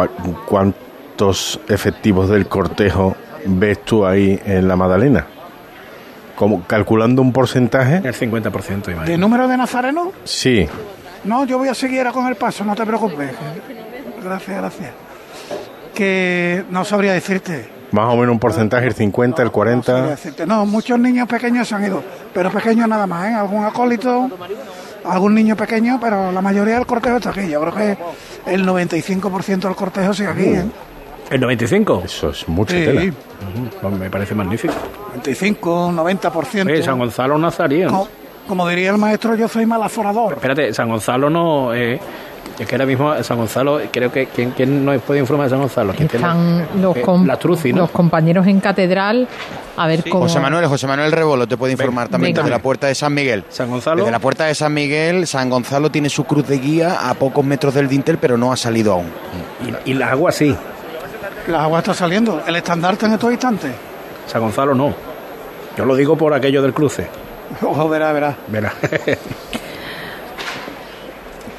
[0.47, 3.15] cuántos efectivos del cortejo
[3.45, 5.25] ves tú ahí en la Madalena.
[6.35, 7.97] Como calculando un porcentaje.
[7.97, 10.09] El 50%, ¿De número de nazarenos?
[10.23, 10.67] Sí.
[11.23, 13.31] No, yo voy a seguir con el paso, no te preocupes.
[14.23, 14.91] Gracias, gracias.
[15.93, 17.69] Que no sabría decirte.
[17.91, 20.17] Más o menos un porcentaje, el 50, el 40.
[20.39, 23.33] No, no, muchos niños pequeños se han ido, pero pequeños nada más, ¿eh?
[23.35, 24.31] Algún acólito,
[25.05, 27.47] algún niño pequeño, pero la mayoría del cortejo está aquí.
[27.49, 27.97] Yo creo que
[28.51, 30.45] el 95% del cortejo sigue aquí.
[30.45, 30.65] ¿eh?
[31.29, 32.03] ¿El 95?
[32.05, 33.13] Eso es mucho tela.
[33.81, 34.73] Pues me parece magnífico.
[35.09, 36.81] 95, 90%.
[36.83, 37.87] San Gonzalo Nazarín.
[38.47, 40.33] como diría el maestro, yo soy malaforador.
[40.33, 41.73] Espérate, San Gonzalo no...
[41.73, 41.99] Eh,
[42.59, 45.59] es que ahora mismo San Gonzalo, creo que ¿quién, quién nos puede informar de San
[45.59, 45.93] Gonzalo?
[45.93, 49.27] Están los, eh, los compañeros en catedral.
[49.75, 50.25] A ver cómo.
[50.25, 53.43] José Manuel, José Manuel Rebolo te puede informar también desde la puerta de San Miguel.
[53.49, 53.97] San Gonzalo.
[53.97, 57.43] Desde la puerta de San Miguel, San Gonzalo tiene su cruz de guía a pocos
[57.43, 59.11] metros del dintel, pero no ha salido aún.
[59.85, 60.55] Y, y las aguas sí.
[61.47, 62.43] Las aguas está saliendo.
[62.45, 63.71] El estandarte en estos instantes.
[64.27, 64.93] San Gonzalo no.
[65.75, 67.07] Yo lo digo por aquello del cruce.
[67.61, 68.35] Ojo, verá, verá.
[68.47, 68.73] Verá.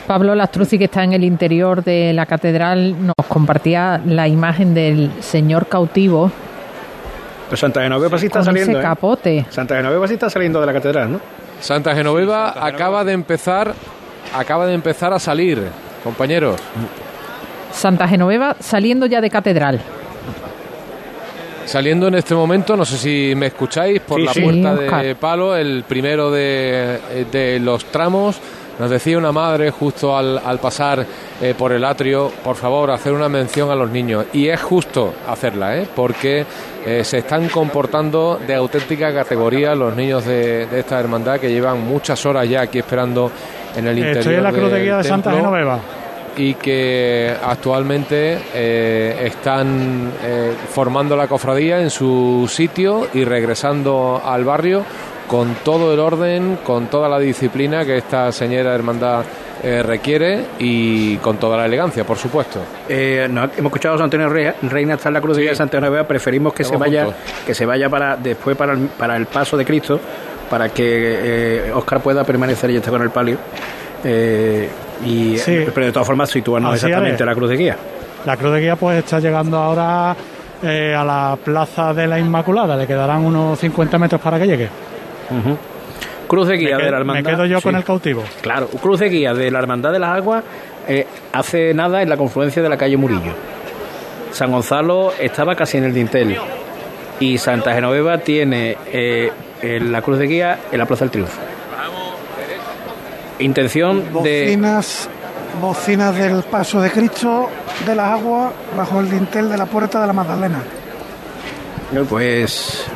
[0.06, 5.10] Pablo Lastrucci, que está en el interior de la catedral, nos compartía la imagen del
[5.20, 6.30] señor cautivo.
[7.48, 8.72] Pues Santa Genoveva sí está saliendo.
[8.72, 8.82] Ese ¿eh?
[8.82, 9.46] capote.
[9.48, 11.20] Santa Genoveva sí está saliendo de la catedral, ¿no?
[11.60, 13.74] Santa Genoveva acaba de empezar,
[14.34, 15.62] acaba de empezar a salir,
[16.02, 16.60] compañeros.
[17.72, 19.80] Santa Genoveva saliendo ya de catedral.
[21.64, 25.84] Saliendo en este momento, no sé si me escucháis, por la puerta de palo, el
[25.88, 26.98] primero de,
[27.32, 28.38] de los tramos
[28.78, 31.04] nos decía una madre justo al, pasar
[31.40, 34.26] eh, por el atrio, por favor, hacer una mención a los niños.
[34.32, 35.88] Y es justo hacerla, ¿eh?
[35.94, 36.44] porque
[36.84, 42.24] eh, se están comportando de auténtica categoría los niños de, esta hermandad que llevan muchas
[42.26, 43.30] horas ya aquí esperando
[43.76, 44.18] en el interior.
[44.18, 45.78] Estoy en la cruz de guía de Santa Genoveva
[46.36, 50.10] y que actualmente eh, están
[50.68, 54.84] formando la cofradía en su sitio y regresando al barrio
[55.34, 59.24] con todo el orden, con toda la disciplina que esta señora hermandad
[59.64, 62.60] eh, requiere y con toda la elegancia, por supuesto.
[62.88, 66.54] Eh, hemos escuchado a San Antonio Reina está en la cruz de Santa Antonio preferimos
[66.54, 67.08] que se vaya
[67.44, 69.98] que se vaya para después para el, para el paso de Cristo
[70.48, 73.36] para que Oscar eh, pueda permanecer y esté con el palio.
[74.04, 75.36] y
[75.74, 77.76] pero de todas formas situarnos exactamente la cruz de guía.
[78.24, 82.86] La cruz de guía pues está llegando ahora a la plaza de la Inmaculada, le
[82.86, 84.93] quedarán unos 50 metros para que llegue.
[86.26, 87.22] Cruz de guía de la hermandad.
[87.22, 88.24] Me quedo yo con el cautivo.
[88.40, 90.42] Claro, cruz de guía de la hermandad de las aguas
[90.88, 93.32] eh, hace nada en la confluencia de la calle Murillo.
[94.32, 96.36] San Gonzalo estaba casi en el dintel
[97.20, 99.30] y Santa Genoveva tiene eh,
[99.62, 101.40] la cruz de guía en la Plaza del Triunfo.
[103.38, 105.08] Intención bocinas,
[105.52, 107.48] de bocinas del Paso de Cristo
[107.86, 110.62] de las aguas bajo el dintel de la Puerta de la Magdalena.
[112.08, 112.86] Pues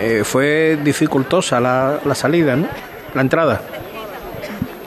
[0.00, 2.66] eh, fue dificultosa la, la salida, ¿no?
[3.14, 3.60] La entrada.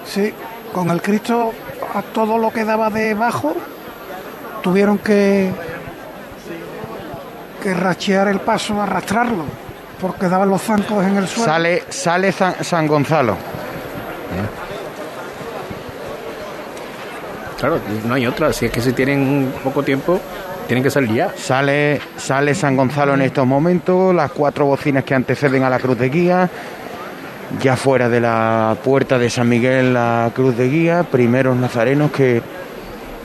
[0.06, 0.34] Sí,
[0.74, 1.54] con el Cristo
[1.94, 3.56] a todo lo que daba debajo
[4.62, 5.52] tuvieron que
[7.62, 9.46] que rachear el paso, arrastrarlo,
[10.02, 11.52] porque daban los zancos en el suelo.
[11.52, 13.38] Sale, sale San, Gonzalo.
[17.60, 20.20] Claro, no hay otra, si es que si tienen poco tiempo,
[20.72, 21.34] tienen que salir ya.
[21.36, 26.00] Sale, sale San Gonzalo en estos momentos, las cuatro bocinas que anteceden a la cruz
[26.00, 26.50] de guía.
[27.62, 32.42] Ya fuera de la puerta de San Miguel la cruz de guía, primeros nazarenos que,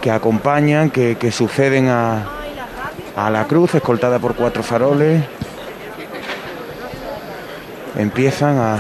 [0.01, 2.27] que acompañan, que, suceden a,
[3.15, 5.23] a la cruz, escoltada por cuatro faroles.
[7.97, 8.75] Empiezan a,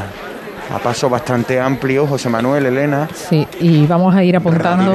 [0.75, 3.09] a paso bastante amplio, José Manuel, Elena.
[3.15, 4.93] Sí, y vamos a ir apuntando.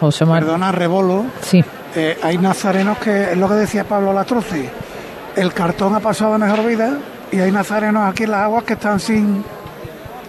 [0.00, 0.44] José Manuel.
[0.46, 1.26] Perdona, Rebolo.
[1.42, 1.64] Sí.
[1.96, 4.64] Eh, hay nazarenos que, es lo que decía Pablo Latroci,
[5.36, 6.98] el cartón ha pasado a mejor vida
[7.30, 9.44] y hay nazarenos aquí en las aguas que están sin,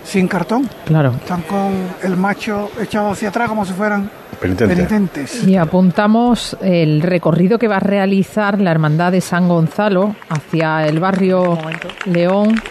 [0.04, 0.70] sin cartón.
[0.86, 1.14] Claro.
[1.16, 1.74] Están con
[2.04, 5.44] el macho echado hacia atrás como si fueran penitentes.
[5.44, 11.00] Y apuntamos el recorrido que va a realizar la Hermandad de San Gonzalo hacia el
[11.00, 11.58] barrio
[12.06, 12.62] León.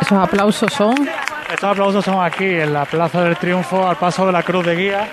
[0.00, 0.94] Esos aplausos son.
[1.52, 4.76] Estos aplausos son aquí, en la Plaza del Triunfo, al paso de la Cruz de
[4.76, 5.08] Guía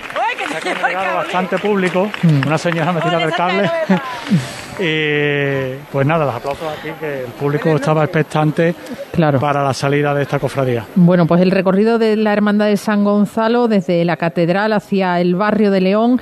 [0.98, 2.48] Ha bastante público, mm.
[2.48, 3.70] una señora metida del cable.
[4.80, 8.76] y pues nada, los aplausos aquí, que el público estaba expectante
[9.12, 9.40] claro.
[9.40, 10.86] para la salida de esta cofradía.
[10.96, 15.36] Bueno, pues el recorrido de la Hermandad de San Gonzalo desde la Catedral hacia el
[15.36, 16.22] barrio de León.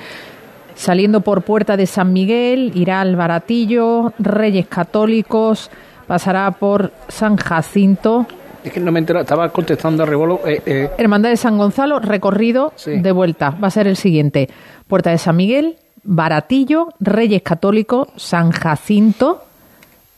[0.74, 5.70] Saliendo por Puerta de San Miguel, irá al Baratillo, Reyes Católicos,
[6.06, 8.26] pasará por San Jacinto,
[8.68, 10.40] es que no me entero, estaba contestando a Rebolo.
[10.44, 10.90] Eh, eh.
[10.98, 13.50] Hermandad de San Gonzalo, recorrido de vuelta.
[13.50, 14.48] Va a ser el siguiente.
[14.88, 19.44] Puerta de San Miguel, Baratillo, Reyes Católicos, San Jacinto,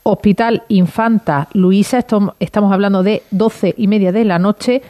[0.03, 1.99] Hospital Infanta Luisa,
[2.39, 4.81] estamos hablando de doce y media de la noche,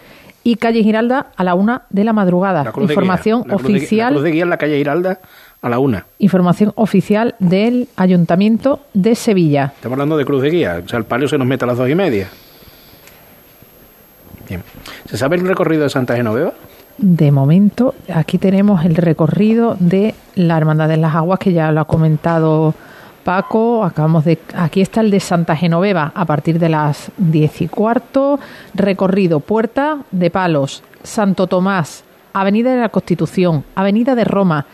[0.44, 2.72] y calle Giralda a la una de la madrugada.
[2.78, 4.14] Información oficial.
[4.14, 5.20] La cruz de guía en la calle Giralda
[5.62, 6.06] a la una.
[6.20, 9.74] Información oficial del Ayuntamiento de Sevilla.
[9.76, 11.78] Estamos hablando de cruz de guía, o sea, el palio se nos mete a las
[11.78, 12.30] dos y media.
[15.06, 16.54] ¿Se sabe el recorrido de Santa Genoveva?
[16.98, 21.82] De momento, aquí tenemos el recorrido de la Hermandad de las Aguas, que ya lo
[21.82, 22.74] ha comentado
[23.24, 24.40] Paco, acabamos de.
[24.56, 28.40] Aquí está el de Santa Genoveva a partir de las diez y cuarto.
[28.74, 34.66] Recorrido Puerta de Palos, Santo Tomás, Avenida de la Constitución, Avenida de Roma,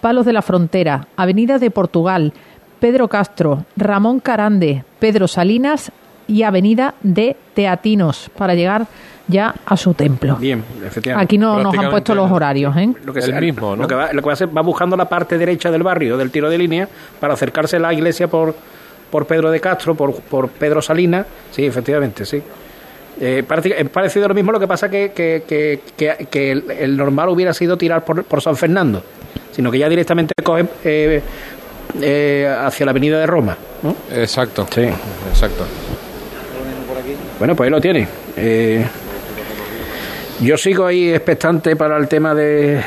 [0.00, 2.32] Palos de la Frontera, Avenida de Portugal,
[2.80, 5.90] Pedro Castro, Ramón Carande, Pedro Salinas
[6.26, 8.86] y Avenida de Teatinos para llegar
[9.28, 10.36] ya a su templo.
[10.36, 11.24] Bien, efectivamente.
[11.24, 12.92] Aquí no nos han puesto los horarios, ¿eh?
[13.04, 15.82] Lo que, el mismo, lo que, va, a hacer, va buscando la parte derecha del
[15.82, 16.88] barrio del tiro de línea
[17.20, 18.54] para acercarse a la iglesia por,
[19.10, 21.26] por Pedro de Castro, por, por Pedro Salinas.
[21.50, 22.42] Sí, efectivamente, sí.
[23.20, 23.44] Eh,
[23.76, 27.76] es parecido a lo mismo, lo que pasa que, que, que, el, normal hubiera sido
[27.76, 29.02] tirar por, por San Fernando,
[29.52, 31.22] sino que ya directamente coge eh,
[32.00, 33.56] eh, hacia la avenida de Roma.
[33.82, 33.94] ¿no?
[34.10, 34.66] Exacto.
[34.74, 34.88] Sí.
[35.28, 35.64] Exacto.
[37.38, 38.08] Bueno, pues ahí lo tiene.
[40.42, 42.82] Yo sigo ahí expectante para el tema de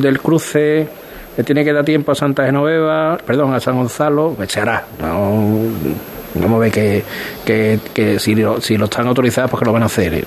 [0.00, 0.88] del cruce.
[1.36, 4.84] Le tiene que dar tiempo a Santa Genoveva, perdón, a San Gonzalo, pues se hará.
[5.00, 5.62] No,
[6.34, 7.02] Vamos a ver que,
[7.44, 10.24] que, si, lo, si lo están autorizados, pues que lo van a hacer.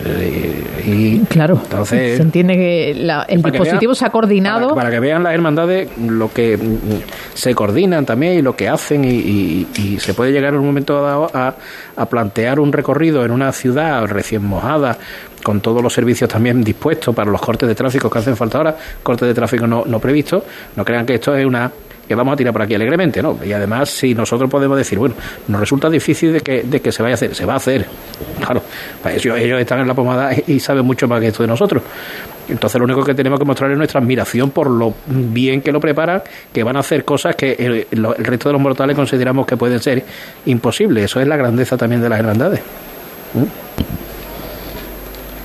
[0.85, 4.75] Y, claro, entonces, se entiende que el dispositivo se ha coordinado.
[4.75, 9.05] Para, que vean las hermandades lo que mm, se coordinan también y lo que hacen
[9.05, 9.67] y,
[9.99, 11.55] se puede llegar en un momento dado a,
[11.95, 14.97] a plantear un recorrido en una ciudad recién mojada
[15.43, 18.75] con todos los servicios también dispuestos para los cortes de tráfico que hacen falta ahora,
[19.03, 20.43] cortes de tráfico no, no previstos,
[20.75, 21.69] no crean que esto es una
[22.07, 23.37] que vamos a tirar por aquí alegremente, ¿no?
[23.43, 25.15] Y además, si nosotros podemos decir, bueno,
[25.47, 27.85] nos resulta difícil de que, de que se vaya a hacer, se va a hacer.
[28.43, 28.61] Claro,
[29.01, 31.81] pues ellos, ellos están en la pomada y saben mucho más que esto de nosotros.
[32.49, 35.79] Entonces, lo único que tenemos que mostrar es nuestra admiración por lo bien que lo
[35.79, 37.85] preparan, que van a hacer cosas que el,
[38.17, 40.03] resto de los mortales consideramos que pueden ser
[40.45, 41.05] imposibles.
[41.05, 42.59] Eso es la grandeza también de las hermandades.
[43.33, 44.12] ¿Mm?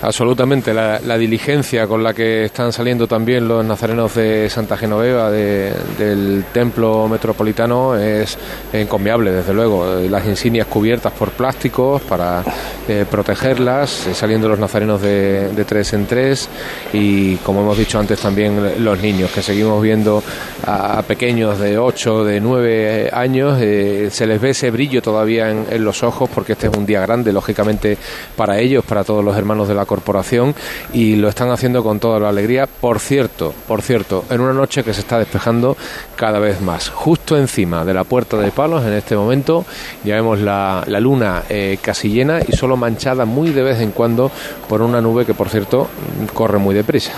[0.01, 6.45] Absolutamente, la, diligencia con la que están saliendo también los nazarenos de Santa Genoveva del
[6.53, 8.39] templo metropolitano es
[8.73, 9.97] encomiable, desde luego.
[10.09, 12.45] Las insignias cubiertas por plásticos para
[12.87, 16.49] eh, protegerlas, eh, saliendo los nazarenos de, tres en tres
[16.93, 20.23] y, como hemos dicho antes, también los niños, que seguimos viendo
[20.65, 25.67] a, pequeños de 8, de 9 años, eh, se les ve ese brillo todavía en,
[25.69, 27.99] en los ojos porque este es un día grande, lógicamente,
[28.37, 30.55] para ellos, para todos los hermanos de la corporación
[30.93, 32.69] y lo están haciendo con toda la alegría.
[32.69, 35.77] Por cierto, por cierto, en una noche que se está despejando
[36.15, 36.91] cada vez más.
[36.91, 39.65] Justo encima de la puerta de palos, en este momento,
[40.05, 44.31] ya vemos la, luna eh, casi llena y solo manchada muy de vez en cuando
[44.69, 45.89] por una nube que, por cierto,
[46.35, 47.13] corre muy deprisa.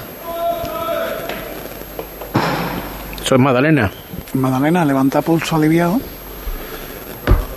[3.22, 3.90] Eso es Madalena.
[4.34, 6.00] Madalena levanta pulso aliviado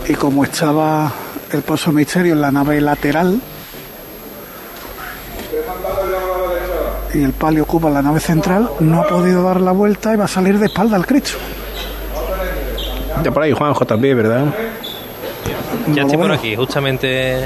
[0.08, 1.12] y como estaba
[1.52, 3.40] el pozo misterio en la nave lateral,
[7.14, 10.26] y el palio ocupa la nave central, no ha podido dar la vuelta y va
[10.26, 11.38] a salir de espalda al Cristo.
[13.24, 14.46] Ya por ahí Juanjo también, ¿verdad?
[15.94, 17.46] ya estoy por aquí, justamente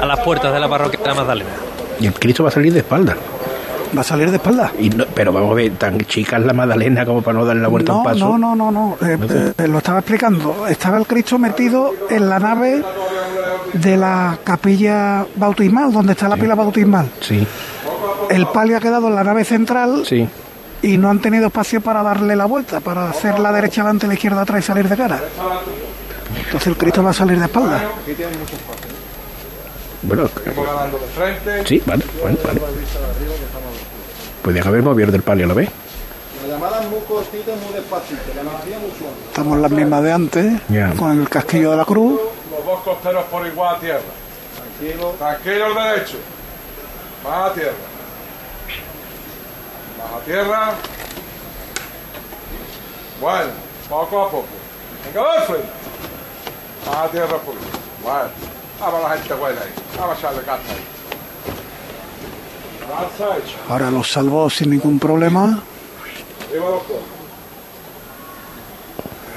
[0.00, 1.50] a las puertas de la parroquia de la Magdalena.
[2.00, 3.16] Y el Cristo va a salir de espalda.
[3.96, 4.72] ¿Va a salir de espalda?
[4.78, 7.68] Y pero vamos a ver, tan chica es la Magdalena como para no darle la
[7.68, 8.18] vuelta no, un paso.
[8.18, 8.98] No, no, no, no.
[9.00, 10.66] Eh, eh, lo estaba explicando.
[10.66, 12.82] Estaba el Cristo metido en la nave
[13.72, 17.08] de la capilla bautismal, donde está la pila bautismal.
[17.20, 17.46] Sí
[18.30, 20.28] el palio ha quedado en la nave central sí.
[20.82, 24.14] y no han tenido espacio para darle la vuelta, para hacer la derecha adelante, la
[24.14, 25.20] izquierda atrás y salir de cara.
[26.44, 27.82] Entonces el Cristo va a salir de espalda.
[30.02, 30.28] Bueno,
[31.64, 32.60] sí, vale, vale, vale.
[34.42, 35.68] Podrían haber movido del palio, ¿lo ves?
[39.28, 40.52] Estamos las mismas de antes,
[40.96, 42.20] con el casquillo de la cruz.
[42.50, 44.00] Los dos costeros por igual a tierra.
[44.78, 45.10] Tranquilo.
[45.18, 46.16] Tranquilo el derecho.
[47.24, 47.95] Más a tierra.
[50.12, 50.72] Baja tierra.
[53.20, 53.50] Bueno,
[53.88, 54.44] poco a poco.
[55.04, 55.22] Venga.
[56.86, 57.54] Baja tierra por
[58.02, 58.30] Bueno,
[58.80, 59.72] vamos a la gente buena ahí.
[59.98, 60.96] Vamos a echarle carta ahí.
[63.68, 65.60] Ahora los salvó sin ningún problema.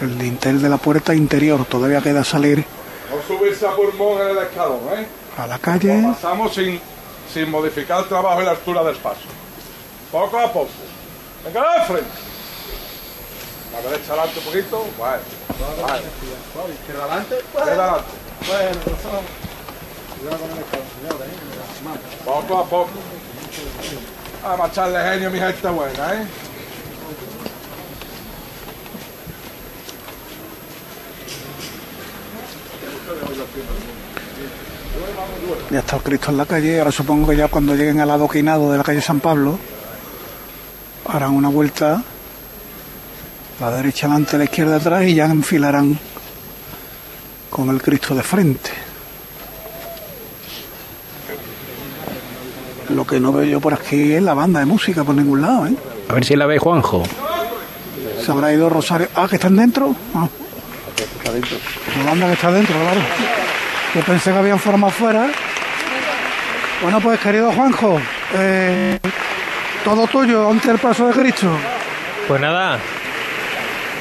[0.01, 2.63] El dintel de la puerta interior todavía queda salir.
[3.09, 5.07] No subirse a pulmón en el escalón, ¿eh?
[5.37, 6.03] A la calle.
[6.13, 6.79] pasamos sin,
[7.33, 9.21] sin modificar el trabajo y la altura del paso.
[10.11, 10.69] Poco a poco.
[11.45, 12.09] Venga, al frente.
[13.71, 14.85] La derecha adelante un poquito.
[14.97, 15.21] Bueno.
[15.81, 16.03] Vale.
[16.73, 17.35] Izquierda adelante.
[17.35, 18.11] Izquierda adelante.
[18.47, 18.79] Bueno,
[20.97, 21.31] señores.
[22.25, 22.89] Poco a poco.
[24.41, 26.27] Vamos a echarle genio a mi gente buena, ¿eh?
[35.71, 38.71] Ya está el Cristo en la calle, ahora supongo que ya cuando lleguen al adoquinado
[38.71, 39.59] de la calle San Pablo,
[41.11, 42.03] harán una vuelta,
[43.59, 45.97] la derecha adelante, la izquierda atrás y ya enfilarán
[47.49, 48.71] con el Cristo de frente.
[52.89, 55.67] Lo que no veo yo por aquí es la banda de música por ningún lado,
[55.67, 55.75] ¿eh?
[56.09, 57.03] A ver si la ve Juanjo.
[58.23, 59.07] Se habrá ido Rosario.
[59.15, 59.95] Ah, que están dentro.
[60.15, 60.27] Ah.
[61.97, 63.01] La banda que está dentro, claro.
[63.93, 65.27] Yo pensé que habían formado afuera.
[66.81, 67.99] Bueno, pues querido Juanjo,
[68.35, 68.99] eh,
[69.83, 71.47] todo tuyo ante el paso de Cristo.
[72.27, 72.77] Pues nada,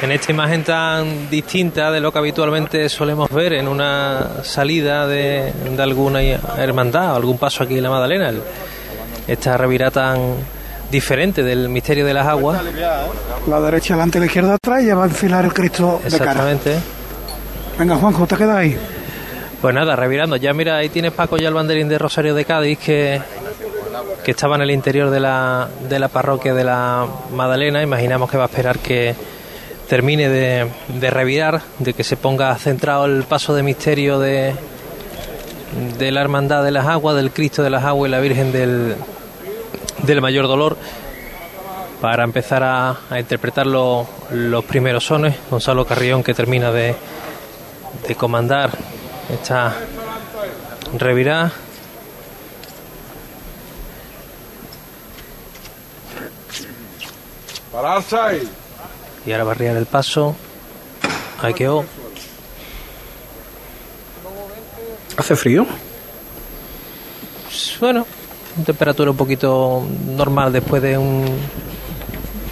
[0.02, 5.52] en esta imagen tan distinta de lo que habitualmente solemos ver en una salida de,
[5.78, 8.32] alguna hermandad, algún paso aquí en la Madalena,
[9.26, 10.34] esta revirada tan
[10.90, 12.60] diferente del misterio de las aguas.
[13.46, 16.32] La derecha adelante, la izquierda atrás y ya va a enfilar el Cristo de cara.
[16.32, 16.78] Exactamente.
[17.78, 18.78] Venga, Juanjo, te quedas ahí.
[19.60, 20.36] Pues nada, revirando.
[20.36, 23.20] Ya mira, ahí tienes Paco ya el banderín de Rosario de Cádiz que,
[24.24, 27.82] que estaba en el interior de la, de la parroquia de la Madalena.
[27.82, 29.14] Imaginamos que va a esperar que
[29.88, 34.54] termine de, de revirar, de que se ponga centrado el paso de misterio de,
[35.98, 38.96] de la Hermandad de las Aguas, del Cristo de las Aguas y la Virgen del,
[40.02, 40.76] del Mayor Dolor,
[42.00, 45.36] para empezar a, interpretar los primeros sones.
[45.50, 46.94] Gonzalo Carrión que termina de,
[48.06, 48.70] de comandar
[49.32, 49.74] esta
[50.96, 51.52] revirada.
[57.78, 58.48] Pararse ahí.
[59.24, 60.34] Y ahora barriar el paso.
[61.40, 61.84] Ahí quedó.
[65.16, 65.64] ¿Hace frío?
[67.78, 68.04] Bueno,
[68.66, 71.24] temperatura un poquito normal después de un,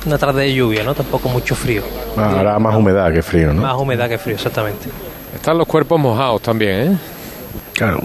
[0.06, 0.94] una tarde de lluvia, ¿no?
[0.94, 1.82] Tampoco mucho frío.
[2.16, 3.62] Ah, ahora más humedad que frío, ¿no?
[3.62, 4.88] Más humedad que frío, exactamente.
[5.34, 6.98] Están los cuerpos mojados también, ¿eh?
[7.72, 7.98] Claro.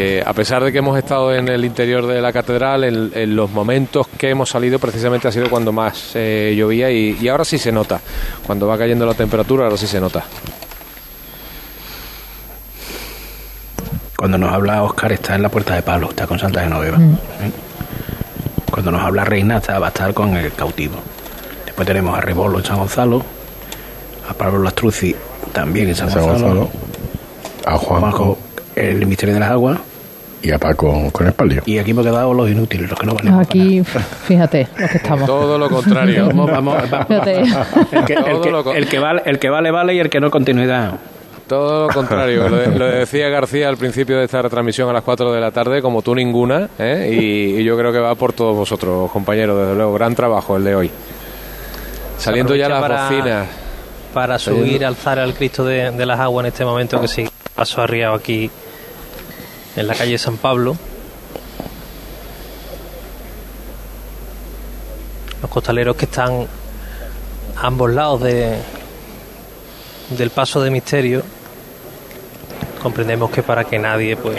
[0.00, 3.50] Que a pesar de que hemos estado en el interior de la catedral, en, los
[3.50, 7.58] momentos que hemos salido precisamente ha sido cuando más eh, llovía y, y ahora sí
[7.58, 8.00] se nota.
[8.46, 10.24] Cuando va cayendo la temperatura, ahora sí se nota.
[14.16, 16.96] Cuando nos habla Oscar está en la puerta de palo, está con Santa Genoveva.
[16.96, 17.12] Mm.
[17.12, 17.52] ¿Eh?
[18.70, 20.94] Cuando nos habla Reinata va a estar con el cautivo.
[21.66, 23.22] Después tenemos a Rebolo en San Gonzalo,
[24.28, 25.14] a Pablo Lastruzzi
[25.52, 26.70] también en San, Gonzalo,
[27.66, 28.38] a Juanjo,
[28.76, 29.78] el misterio de las aguas
[30.42, 31.62] y a Paco con el palio.
[31.66, 33.34] Y aquí hemos quedado los inútiles, los que no valen.
[33.34, 35.26] Aquí, fíjate, los que estamos.
[35.26, 36.30] Todo lo contrario.
[36.30, 36.36] El,
[38.86, 40.98] que, vale, el que vale, vale y el que no, continuidad.
[41.46, 45.40] Todo lo contrario, lo, decía García al principio de esta retransmisión a las 4 de
[45.40, 47.10] la tarde, como tú ninguna, ¿eh?
[47.12, 50.76] y, yo creo que va por todos vosotros, compañeros, desde luego, gran trabajo el de
[50.76, 50.90] hoy.
[52.18, 53.48] Saliendo ya las para, bocinas.
[54.14, 58.14] Para subir, alzar al Cristo de, las Aguas en este momento que sí paso arriado
[58.14, 58.48] aquí
[59.76, 60.76] en la calle San Pablo.
[65.42, 66.46] Los costaleros que están
[67.56, 68.56] a ambos lados de,
[70.10, 71.22] del paso de misterio
[72.82, 74.38] comprendemos que para que nadie pues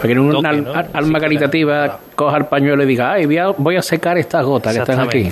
[0.00, 4.44] para que un alma caritativa coja el pañuelo y diga ay voy a, secar estas
[4.44, 5.30] gotas que están aquí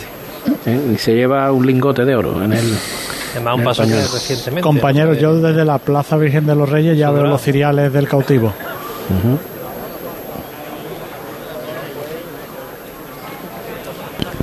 [0.66, 0.92] ¿Eh?
[0.94, 2.66] y se lleva un lingote de oro en el
[3.38, 4.62] un paso recientemente.
[4.62, 8.52] Compañeros yo desde la plaza Virgen de los Reyes ya veo los ciriales del cautivo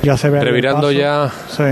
[0.02, 1.64] ya se ve revirando ya sí.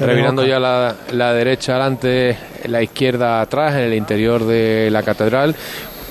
[0.00, 5.54] revirando ya la, la derecha adelante la izquierda atrás, en el interior de la catedral.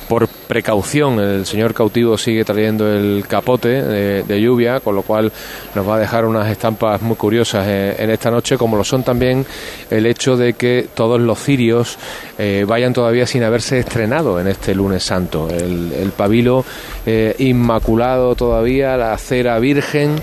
[0.07, 5.32] Por precaución, el señor cautivo sigue trayendo el capote de, lluvia, con lo cual
[5.76, 9.04] nos va a dejar unas estampas muy curiosas eh, en, esta noche, como lo son
[9.04, 9.45] también
[9.91, 12.00] el hecho de que todos los cirios
[12.39, 15.47] eh, vayan todavía sin haberse estrenado en este lunes santo.
[15.52, 16.66] El, pabilo
[17.06, 20.16] eh, inmaculado todavía, la cera virgen.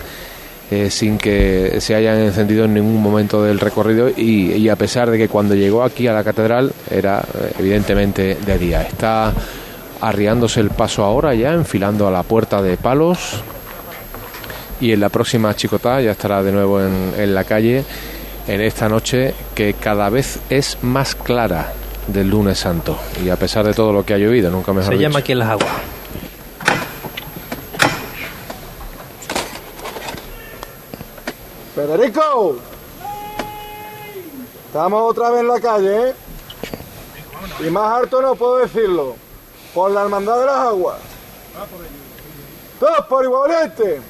[0.68, 5.16] Eh, sin que se hayan encendido en ningún momento del recorrido y, a pesar de
[5.16, 8.82] que cuando llegó aquí a la catedral era eh, evidentemente de día.
[8.82, 9.32] Está
[10.00, 13.42] arriándose el paso ahora ya, enfilando a la puerta de palos
[14.80, 17.84] y en la próxima chicotá ya estará de nuevo en, la calle
[18.46, 21.72] en esta noche que cada vez es más clara
[22.06, 25.00] del lunes santo y a pesar de todo lo que ha llovido, nunca mejor Se
[25.00, 25.72] llama aquí en las aguas.
[31.74, 32.56] Federico,
[34.66, 36.14] estamos otra vez en la calle, ¿eh?
[37.66, 39.25] Y más alto no puedo decirlo.
[39.76, 40.96] Por la hermandad de las aguas.
[42.80, 44.00] Todos por igualmente.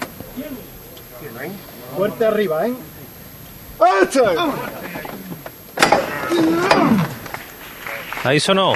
[1.96, 2.74] Fuerte arriba, ¿eh?
[4.00, 4.20] ¡Este!
[8.22, 8.74] Ahí sonó.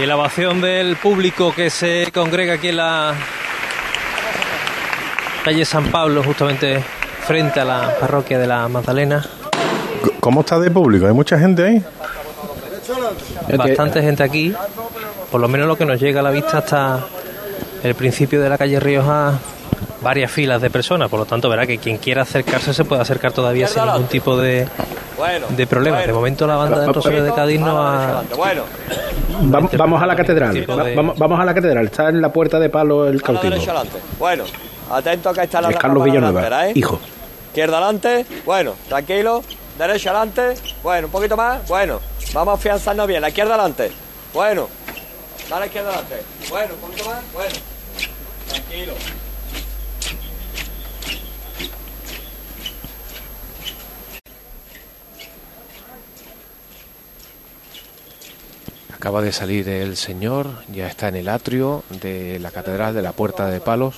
[0.00, 3.12] Y la ovación del público que se congrega aquí en la
[5.44, 6.84] calle San Pablo, justamente
[7.26, 9.26] frente a la parroquia de la Magdalena.
[10.20, 11.08] ¿Cómo está de público?
[11.08, 11.84] ¿Hay mucha gente ahí?
[13.56, 14.54] Bastante gente aquí,
[15.30, 17.00] por lo menos lo que nos llega a la vista hasta
[17.82, 19.38] el principio de la calle Rioja,
[20.02, 23.32] varias filas de personas, por lo tanto verá que quien quiera acercarse se puede acercar
[23.32, 24.66] todavía sin ningún tipo de,
[25.50, 25.98] de problema.
[25.98, 28.22] De momento la banda del Rosario de Cádiz no ha...
[29.76, 33.22] Vamos, a la catedral, vamos, a la catedral, está en la puerta de palo el
[33.22, 33.56] cautivo.
[34.18, 34.44] Bueno,
[34.90, 36.72] atento que está la es Carlos Villanueva, ¿eh?
[36.74, 36.98] hijo.
[37.48, 39.42] Izquierda adelante, bueno, tranquilo,
[39.78, 42.00] derecha adelante, bueno, un poquito más, bueno,
[42.32, 43.90] vamos a afianzarnos bien, la izquierda adelante,
[44.32, 44.68] bueno,
[45.50, 47.54] a la izquierda adelante, bueno, un poquito más, bueno,
[48.48, 48.92] tranquilo.
[58.94, 63.12] Acaba de salir el señor, ya está en el atrio de la catedral de la
[63.12, 63.96] Puerta de Palos.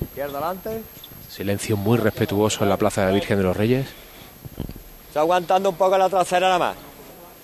[0.00, 0.82] Izquierda adelante.
[1.28, 3.88] Silencio muy respetuoso en la Plaza de la Virgen de los Reyes.
[5.14, 6.76] Está aguantando un poco la trasera nada más.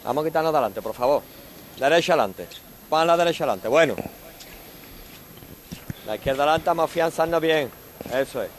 [0.03, 1.23] Vamos a quitarnos adelante, por favor.
[1.79, 2.49] Derecha adelante.
[2.89, 3.69] Pon la derecha adelante.
[3.69, 3.95] Bueno.
[6.05, 7.71] La izquierda adelante, vamos a afianzarnos bien.
[8.13, 8.51] Eso es.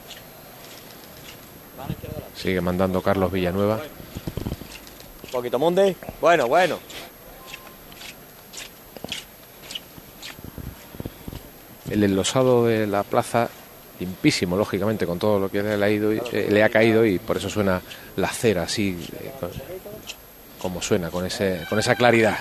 [2.38, 3.82] Sigue mandando Carlos Villanueva.
[5.26, 5.94] Un poquito mundi.
[6.22, 6.80] Bueno, bueno.
[11.90, 13.50] El enlosado de la plaza
[14.02, 17.38] limpísimo, lógicamente, con todo lo que le ha, ido, eh, le ha caído y por
[17.38, 17.80] eso suena
[18.16, 19.32] la cera así, eh,
[20.58, 22.38] como suena, con, ese, con esa claridad.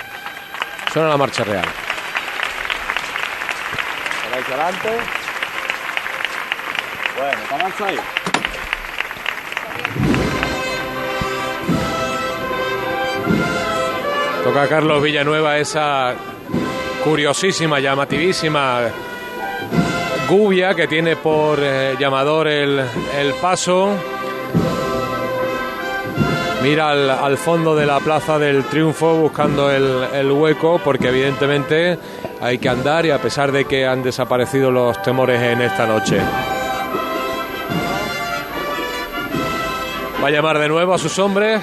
[0.91, 1.67] Suena la marcha real.
[4.33, 4.89] adelante.
[7.17, 7.99] Bueno, ahí.
[14.45, 16.15] Toca Carlos Villanueva esa
[17.05, 19.10] curiosísima, llamativísima
[20.31, 22.81] Gubia, que tiene por eh, llamador el,
[23.43, 23.91] paso.
[26.63, 31.99] Mira al, fondo de la Plaza del Triunfo buscando el, el, hueco porque evidentemente
[32.41, 36.21] hay que andar y a pesar de que han desaparecido los temores en esta noche.
[40.23, 41.61] Va a llamar de nuevo a sus hombres.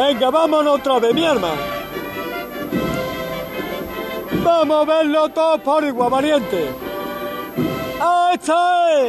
[0.00, 1.60] Venga, vámonos otra vez, mi hermano.
[4.42, 6.70] Vamos a verlo todo por igual, valiente.
[8.00, 9.08] ¡Ahí está!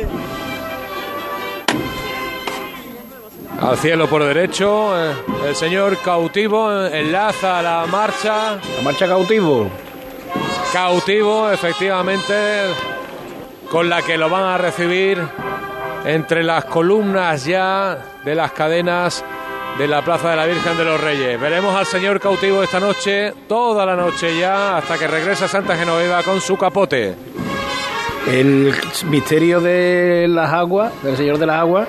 [3.61, 5.13] Al cielo por derecho, eh,
[5.47, 8.59] el señor cautivo enlaza la marcha.
[8.75, 9.69] La marcha cautivo.
[10.73, 12.65] Cautivo, efectivamente,
[13.71, 15.25] con la que lo van a recibir
[16.03, 19.23] entre las columnas ya de las cadenas
[19.77, 21.39] de la Plaza de la Virgen de los Reyes.
[21.39, 25.75] Veremos al señor cautivo esta noche, toda la noche ya, hasta que regresa a Santa
[25.75, 27.15] Genoveva con su capote.
[28.27, 28.73] El
[29.07, 31.87] misterio de las aguas, del señor de las aguas,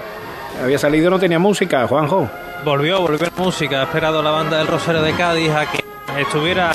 [0.62, 2.28] había salido no tenía música, Juanjo.
[2.64, 5.82] Volvió, volvió la música, ha esperado la banda del Rosario de Cádiz a que
[6.20, 6.72] estuviera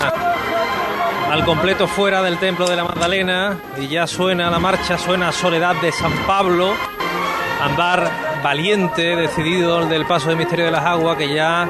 [1.31, 5.75] al completo fuera del templo de la Magdalena y ya suena la marcha, suena Soledad
[5.81, 6.73] de San Pablo,
[7.61, 11.67] andar valiente, decidido del paso de Misterio de las Aguas, que ya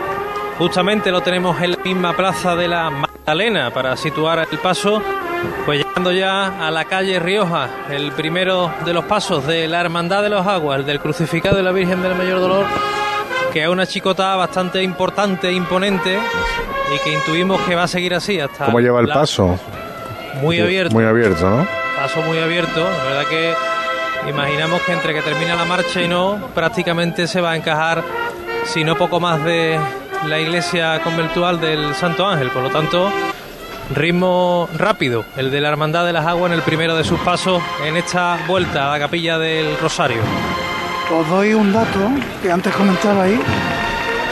[0.57, 5.01] justamente lo tenemos en la misma plaza de la Magdalena para situar el paso.
[5.65, 10.23] Pues llegando ya a la calle Rioja, el primero de los pasos de la Hermandad
[10.23, 12.65] de los Aguas, el del crucificado de la Virgen del Mayor Dolor,
[13.53, 16.17] que es una chicota bastante importante, e imponente,
[16.95, 18.65] y que intuimos que va a seguir así hasta.
[18.65, 19.59] ¿Cómo lleva el paso?
[20.41, 20.93] Muy abierto.
[20.93, 21.67] Muy abierto, ¿no?
[21.95, 23.53] Paso muy abierto, la verdad que
[24.27, 28.03] Imaginamos que entre que termina la marcha y no, prácticamente se va a encajar,
[28.65, 29.79] si no poco más de
[30.25, 32.49] la iglesia conventual del Santo Ángel.
[32.49, 33.11] Por lo tanto,
[33.93, 37.61] ritmo rápido, el de la Hermandad de las Aguas en el primero de sus pasos
[37.85, 40.21] en esta vuelta a la capilla del Rosario.
[41.11, 42.09] Os doy un dato
[42.41, 43.39] que antes comentaba ahí.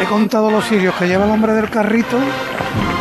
[0.01, 2.17] He contado los sirios que lleva el hombre del carrito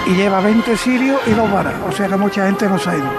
[0.06, 1.74] y lleva 20 sirios y dos varas.
[1.88, 3.10] O sea que mucha gente nos ha ido.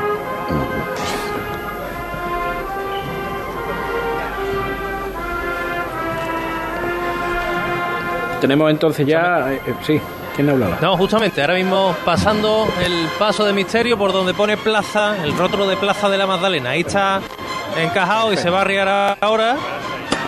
[8.46, 9.52] Tenemos entonces ya.
[9.52, 10.00] Eh, eh, sí,
[10.36, 10.78] ¿quién hablaba?
[10.80, 15.68] No, justamente, ahora mismo pasando el paso de misterio por donde pone plaza, el rótulo
[15.68, 16.70] de plaza de la Magdalena.
[16.70, 17.22] Ahí está
[17.76, 19.56] encajado y se va a arriar ahora.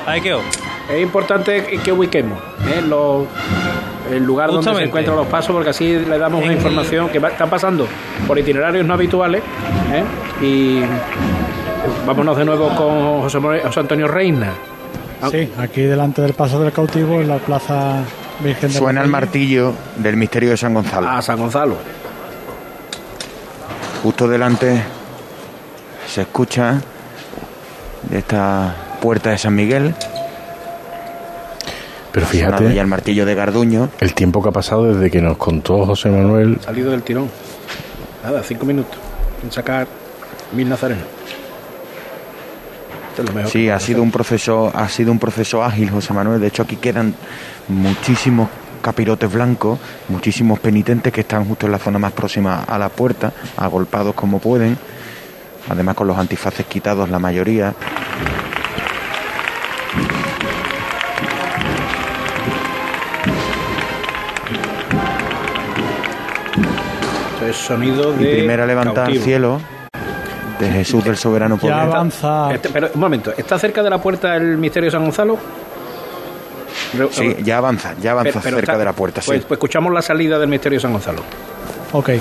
[0.07, 0.41] Ahí quedó.
[0.89, 2.82] Es importante que ubiquemos ¿eh?
[4.11, 7.49] el lugar donde se encuentran los pasos, porque así le damos una información que están
[7.51, 7.88] pasando
[8.26, 9.43] por itinerarios no habituales.
[10.41, 10.80] Y
[12.07, 14.55] vámonos de nuevo con José, José Antonio Reina.
[15.32, 18.03] Sí, aquí delante del Paso del Cautivo, en la Plaza
[18.39, 21.07] Virgen de Suena el martillo del misterio de San Gonzalo.
[21.09, 21.76] Ah, San Gonzalo.
[24.03, 24.84] Justo delante
[26.07, 26.80] se escucha
[28.09, 29.95] de esta puerta de San Miguel.
[32.11, 32.74] Pero fíjate.
[32.74, 33.89] Ya el martillo de Garduño.
[33.99, 36.59] El tiempo que ha pasado desde que nos contó José Manuel.
[36.63, 37.30] Salido del tirón.
[38.24, 38.97] Nada, cinco minutos.
[39.43, 39.88] En sacar
[40.53, 41.16] mil nazarenos.
[43.47, 46.39] Sí, ha sido un proceso, ha sido un proceso ágil, José Manuel.
[46.39, 47.13] De hecho, aquí quedan
[47.68, 48.49] muchísimos
[48.82, 53.34] capirotes blancos, muchísimos penitentes que están justo en la zona más próxima a la puerta,
[53.57, 54.78] agolpados como pueden,
[55.70, 57.74] además con los antifaces quitados la mayoría.
[67.49, 68.30] es sonido de.
[68.30, 69.61] Y primera levantada al cielo
[70.59, 72.53] de Jesús del Soberano Ya avanza.
[72.53, 75.37] Este, pero un momento, ¿está cerca de la puerta el misterio de San Gonzalo?
[77.11, 79.45] Sí, ya avanza, ya avanza cerca de la puerta, pues, sí.
[79.47, 81.21] Pues escuchamos la salida del misterio de San Gonzalo.
[81.93, 82.11] Ok.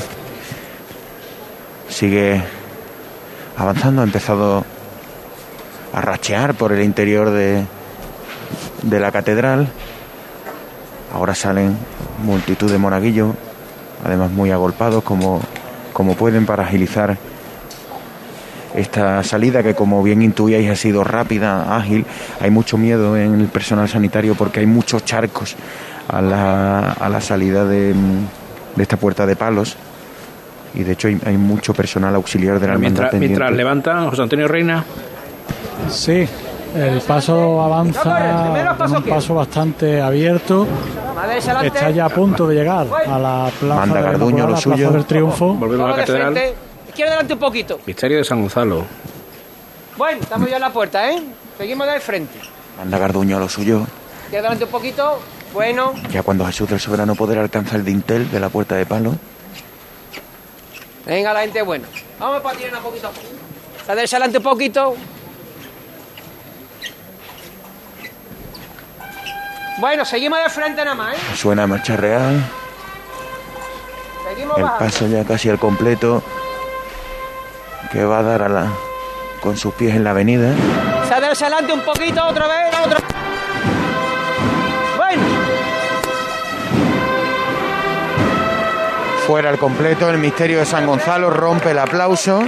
[1.89, 2.43] Sigue
[3.57, 4.65] avanzando, ha empezado
[5.93, 7.65] a rachear por el interior de,
[8.83, 9.69] de la catedral.
[11.15, 11.79] Ahora salen
[12.23, 13.35] multitud de monaguillos,
[14.05, 15.41] además muy agolpados como,
[15.93, 17.17] como pueden para agilizar
[18.77, 22.05] esta salida que como bien intuíais ha sido rápida, ágil.
[22.41, 25.57] Hay mucho miedo en el personal sanitario porque hay muchos charcos
[26.09, 29.77] a la, a la salida de, de esta puerta de palos
[30.75, 34.85] y de hecho hay, mucho personal auxiliar de la mientras, mientras levantan José Antonio Reina.
[35.89, 36.29] Sí,
[36.75, 40.67] el paso avanza con un paso bastante abierto.
[41.63, 44.91] Está ya a punto de llegar a la plaza, Manda Garduño, lo suyo.
[44.91, 45.55] del Triunfo.
[45.55, 46.35] Volvemos a la catedral.
[46.97, 47.79] Izquierda adelante un poquito.
[47.85, 48.87] Misterio de San Gonzalo.
[49.99, 51.23] Bueno, estamos ya en la puerta, ¿eh?
[51.59, 52.39] Seguimos de frente.
[52.79, 53.87] Manda Garduño, lo suyo.
[54.25, 55.21] Izquierda adelante un poquito.
[55.53, 55.93] Bueno.
[56.11, 59.15] Ya cuando Jesús del Soberano Poder alcanza el dintel de la puerta de palo.
[61.05, 61.87] Venga, la gente buena.
[62.19, 63.11] Vamos para tirar un poquito.
[63.87, 64.97] Saderse adelante un poquito.
[69.81, 71.37] Bueno, seguimos de frente nada más, ¿eh?
[71.37, 72.43] Suena marcha real.
[74.31, 74.87] Seguimos el bajando.
[74.87, 76.23] paso ya casi al completo
[77.91, 78.73] que va a dar a la
[79.41, 80.55] con sus pies en la avenida.
[81.09, 82.99] Saderse adelante un poquito, otra vez, otra
[84.97, 85.23] Bueno.
[89.27, 92.43] Fuera al completo, el misterio de San Gonzalo rompe el aplauso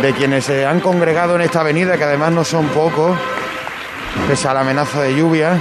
[0.00, 3.16] de quienes se han congregado en esta avenida, que además no son pocos,
[4.26, 5.56] pese a la amenaza de lluvia.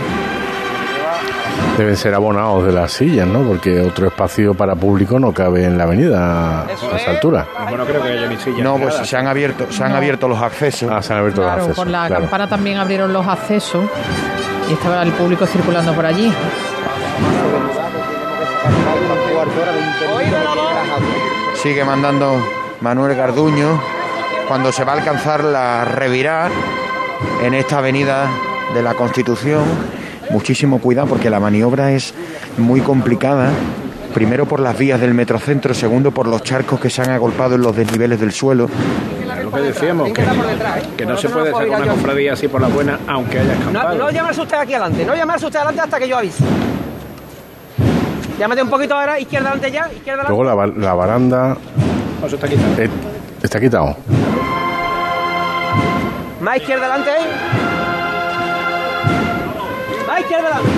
[1.77, 3.41] Deben ser abonados de las sillas, ¿no?
[3.43, 7.47] Porque otro espacio para público no cabe en la avenida a esa altura.
[7.69, 8.59] Bueno, creo que haya ni sillas.
[8.59, 9.97] No, pues se han abierto, se han No.
[9.97, 10.91] abierto los accesos.
[10.91, 11.83] Ah, se han abierto Claro, los accesos.
[11.83, 12.21] por la claro.
[12.23, 13.85] campana también abrieron los accesos
[14.69, 16.31] y estaba el público circulando por allí.
[21.55, 22.35] Sigue mandando
[22.81, 23.79] Manuel Garduño
[24.47, 26.51] cuando se va a alcanzar la revirar
[27.43, 28.27] en esta avenida
[28.73, 29.63] de la Constitución.
[30.31, 32.13] Muchísimo cuidado porque la maniobra es
[32.57, 33.49] muy complicada.
[34.13, 37.61] Primero por las vías del metrocentro, segundo por los charcos que se han agolpado en
[37.61, 38.67] los desniveles del suelo.
[39.37, 40.23] Es lo que decíamos, que,
[40.97, 43.97] que no se puede sacar una cofradía así por la buena, aunque haya No, escampado.
[43.97, 46.43] no llamarse usted aquí adelante, no llamarse usted adelante hasta que yo avise.
[48.37, 50.29] Llámate un poquito ahora, izquierda adelante ya, izquierda adelante.
[50.29, 51.57] Luego la, ba- la baranda
[52.19, 52.81] No, eso está quitado.
[52.81, 52.89] eh,
[53.43, 53.95] está quitado.
[56.41, 57.11] Más izquierda adelante,
[60.11, 60.69] Más izquierda adelante,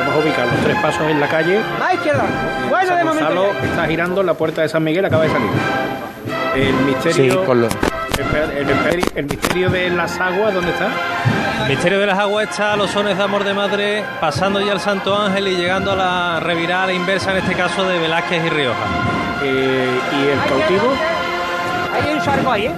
[0.00, 1.58] Vamos a ubicar los tres pasos en la calle.
[1.78, 2.24] más izquierda.
[2.68, 5.30] Bueno, San de momento Gonzalo está girando en la puerta de San Miguel, acaba de
[5.30, 5.48] salir.
[6.54, 7.32] El misterio.
[7.40, 7.72] Sí, con los-
[8.58, 10.88] el, misterio el misterio de las aguas, ¿dónde está?
[11.66, 14.80] Misterio de las Aguas está a los sones de amor de madre, pasando ya el
[14.80, 18.76] Santo Ángel y llegando a la revirada inversa, en este caso de Velázquez y Rioja.
[19.42, 20.92] Eh, y el cautivo,
[21.94, 22.72] Ahí hay un charco ahí, ¿eh?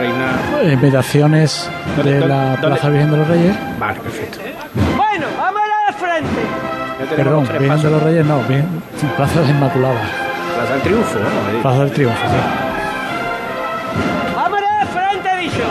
[0.00, 0.72] Reina.
[0.72, 2.66] Invitaciones ¿Dónde- de dónde- la dónde?
[2.68, 3.56] Plaza Virgen de los Reyes.
[3.78, 4.38] Vale, perfecto.
[4.96, 7.16] Bueno, vamos a de frente.
[7.16, 8.66] Perdón, Virgen de los Reyes no, bien,
[9.16, 10.00] Plaza de la Inmaculada.
[10.56, 11.62] Plaza del Triunfo, ver.
[11.62, 12.36] Plaza del Triunfo, sí.
[14.36, 15.64] Vamos de frente, dicho.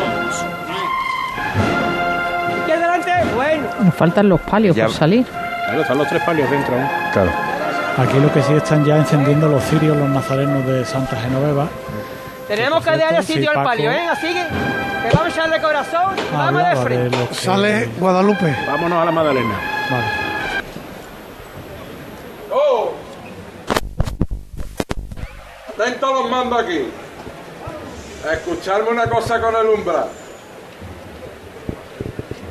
[2.60, 3.64] Izquierda adelante, bueno.
[3.84, 5.26] Nos faltan los palios Ya- por salir.
[5.26, 6.88] Claro, están los tres palios dentro aún.
[7.14, 7.32] Claro.
[7.98, 11.68] Aquí lo que sí están ya encendiendo los cirios, los nazarenos de Santa Genoveva.
[12.50, 14.08] Tenemos que darle sí, sitio al palio, ¿eh?
[14.08, 17.34] Así que, que vamos a echarle corazón y vamos de frente.
[17.36, 18.56] Sale Guadalupe.
[18.66, 19.54] Vámonos a la Madalena.
[19.92, 20.06] Vale.
[22.52, 22.92] ¡Oh!
[25.70, 26.90] Atento a los mandos aquí.
[28.28, 30.08] A escucharme una cosa con el umbral.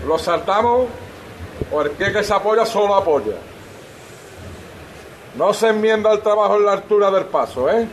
[0.07, 0.87] ¿Lo saltamos
[1.73, 3.35] o el que, que se apoya solo apoya?
[5.35, 7.89] No se enmienda el trabajo en la altura del paso, ¿eh?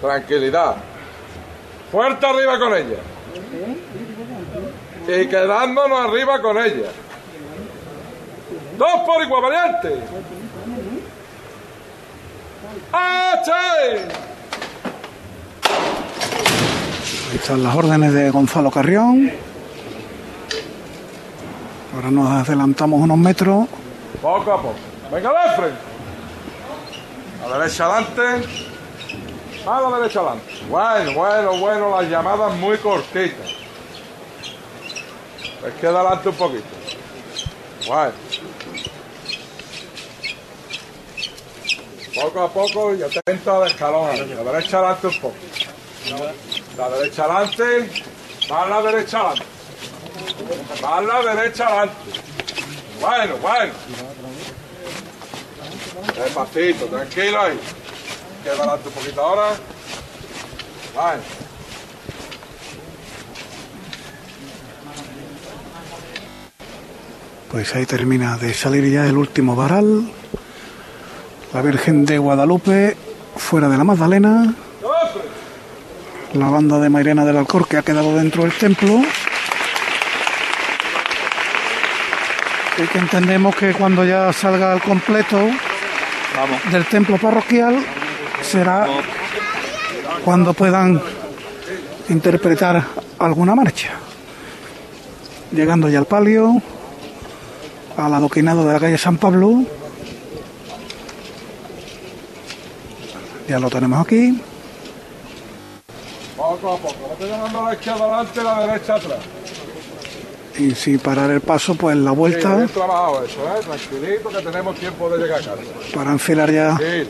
[0.00, 0.76] Tranquilidad.
[1.90, 2.98] Fuerte arriba con ella.
[5.08, 6.90] Y quedándonos arriba con ella.
[8.76, 10.00] Dos por igual, variante.
[12.92, 13.38] Ahí
[17.34, 19.32] están las órdenes de Gonzalo Carrión.
[21.94, 23.66] Ahora nos adelantamos unos metros.
[24.20, 24.74] Poco a poco.
[25.10, 25.78] Venga, de frente.
[27.44, 28.48] A la derecha adelante.
[29.66, 30.52] A la derecha adelante.
[30.68, 33.48] Bueno, bueno, bueno, las llamadas muy cortitas.
[35.66, 36.64] Es que adelante un poquito.
[37.88, 38.12] Bueno.
[42.14, 44.16] Poco a poco y atento al escalón.
[44.16, 45.36] La derecha adelante un poco.
[46.76, 47.90] La derecha adelante.
[48.50, 49.44] Va la derecha adelante.
[50.84, 51.96] Va la derecha adelante.
[53.00, 53.72] Bueno, bueno.
[56.14, 57.60] Despacito, tranquilo ahí.
[58.46, 59.56] Queda adelante un poquito ahora.
[60.94, 61.22] Bueno.
[67.50, 70.08] Pues ahí termina de salir ya el último varal.
[71.52, 72.96] La Virgen de Guadalupe
[73.36, 74.54] fuera de la Magdalena.
[76.34, 79.00] La banda de Mairena del Alcor que ha quedado dentro del templo.
[82.78, 85.36] Y que entendemos que cuando ya salga al completo
[86.70, 87.84] del templo parroquial
[88.46, 88.86] será
[90.24, 91.00] cuando puedan
[92.08, 92.84] interpretar
[93.18, 93.90] alguna marcha.
[95.52, 96.60] Llegando ya al palio,
[97.96, 99.64] al adoquinado de la calle San Pablo.
[103.48, 104.40] Ya lo tenemos aquí.
[106.36, 107.08] Poco a poco.
[107.08, 109.18] No te dando la izquierda adelante, la derecha atrás.
[110.58, 112.50] Y si parar el paso, pues la vuelta.
[112.50, 113.60] Sí, bien trabajado eso, ¿eh?
[113.62, 115.56] Tranquilito que tenemos tiempo de llegar a casa.
[115.94, 117.08] Para enfilar ya Sí.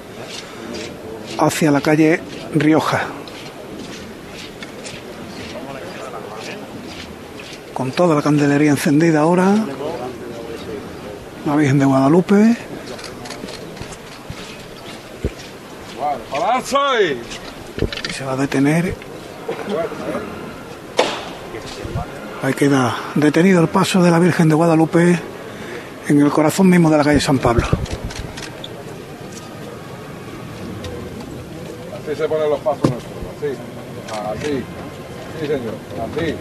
[1.39, 2.21] Hacia la calle
[2.55, 3.05] Rioja.
[7.75, 9.55] Con toda la candelería encendida ahora.
[11.45, 12.57] La Virgen de Guadalupe.
[18.09, 18.95] Y se va a detener.
[22.43, 25.19] Ahí queda detenido el paso de la Virgen de Guadalupe
[26.09, 27.67] en el corazón mismo de la calle San Pablo.
[32.17, 33.15] Se ponen los pasos nuestros.
[33.37, 34.45] Así.
[34.45, 34.63] Así.
[35.41, 35.75] Sí, señor.
[36.05, 36.35] Así.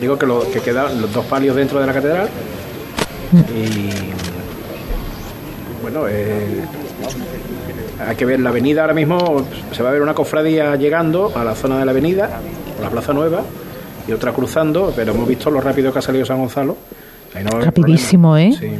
[0.00, 2.28] Digo que, lo, que quedan los dos palios dentro de la catedral
[3.32, 3.90] y
[5.80, 6.62] bueno, eh,
[8.06, 11.42] hay que ver la avenida ahora mismo, se va a ver una cofradía llegando a
[11.42, 12.40] la zona de la avenida,
[12.74, 13.42] por la Plaza Nueva,
[14.06, 16.76] y otra cruzando, pero hemos visto lo rápido que ha salido San Gonzalo.
[17.34, 18.52] Ahí no a Rapidísimo, ¿eh?
[18.58, 18.70] Sí.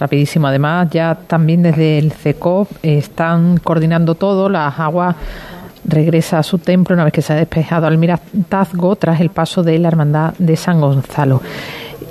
[0.00, 0.46] Rapidísimo.
[0.46, 4.48] Además, ya también desde el CECOP están coordinando todo.
[4.48, 5.16] Las aguas
[5.84, 9.78] regresa a su templo una vez que se ha despejado Almirantazgo tras el paso de
[9.78, 11.42] la Hermandad de San Gonzalo.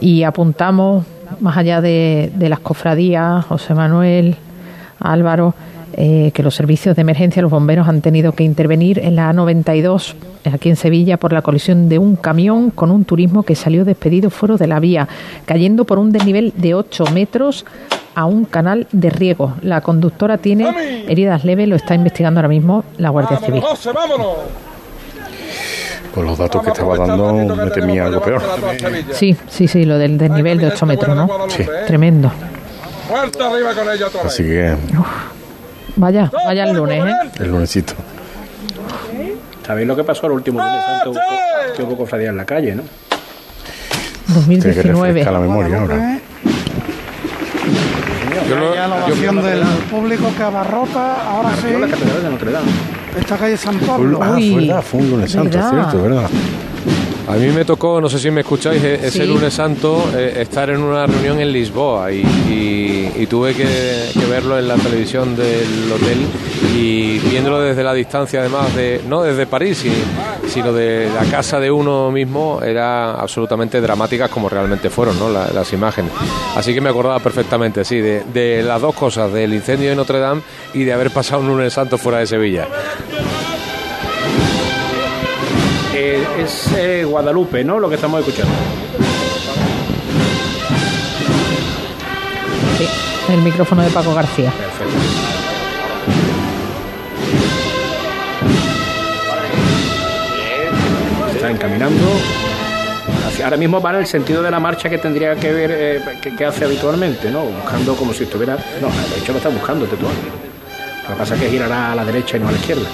[0.02, 1.06] Y apuntamos,
[1.40, 4.36] más allá de las cofradías, José Manuel,
[5.00, 5.54] Álvaro,
[5.94, 10.16] eh, que los servicios de emergencia, los bomberos han tenido que intervenir en la A92,
[10.52, 14.30] aquí en Sevilla, por la colisión de un camión con un turismo que salió despedido
[14.30, 15.08] fuera de la vía,
[15.46, 17.66] cayendo por un desnivel de 8 metros
[18.16, 19.54] a un canal de riego.
[19.62, 23.62] La conductora tiene heridas leves, lo está investigando ahora mismo la Guardia Civil.
[23.62, 24.38] José, vámonos.
[26.14, 28.42] Con los datos que estaba dando me temía algo peor.
[29.12, 31.30] Sí, sí, sí, lo del desnivel de 8 metros, ¿no?
[31.50, 31.64] Sí.
[31.86, 32.32] Tremendo.
[33.10, 33.64] Otra vez.
[34.26, 34.76] Así que
[35.98, 37.14] Vaya, vaya el lunes, ¿eh?
[37.40, 37.94] el lunesito.
[39.66, 41.12] ¿Sabéis lo que pasó el último lunes santo?
[41.12, 42.84] Hubo- Que hubo cofradía en la calle, ¿no?
[44.28, 45.08] Tiene que 2019.
[45.08, 46.20] refrescar la memoria ahora.
[48.76, 52.72] Ya la ovación del público que abarrota, ahora sí, La catedral de Notre Dame.
[53.20, 54.20] esta calle San Pablo.
[54.22, 55.70] ah, fue verdad, fue un lunes santo, verdad.
[55.90, 56.30] cierto, ¿verdad?
[57.28, 59.26] A mí me tocó, no sé si me escucháis, e- ese Sí.
[59.26, 64.26] lunes santo eh, estar en una reunión en Lisboa y, y- y tuve que, que
[64.28, 66.20] verlo en la televisión del hotel
[66.74, 69.92] y viéndolo desde la distancia además de, no desde París, si-
[70.50, 75.30] sino de la casa de uno mismo, era absolutamente dramáticas como realmente fueron ¿no?
[75.30, 76.14] La- las imágenes.
[76.56, 80.20] Así que me acordaba perfectamente, sí, de, de las dos cosas, del incendio de Notre
[80.20, 80.42] Dame
[80.74, 82.68] y de haber pasado un lunes santo fuera de Sevilla.
[86.48, 87.78] Es eh, Guadalupe, ¿no?
[87.78, 88.54] Lo que estamos escuchando.
[92.78, 94.52] Sí, el micrófono de Paco García.
[101.32, 102.06] Se está encaminando.
[103.44, 106.34] ahora mismo va en el sentido de la marcha que tendría que ver, eh, que,
[106.34, 107.44] que hace habitualmente, ¿no?
[107.44, 108.56] Buscando como si estuviera.
[108.82, 110.14] No, de hecho lo está buscando Tetuán.
[111.04, 112.88] Lo que pasa es que girará a la derecha y no a la izquierda.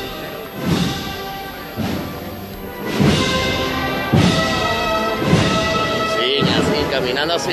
[6.94, 7.52] Caminando así.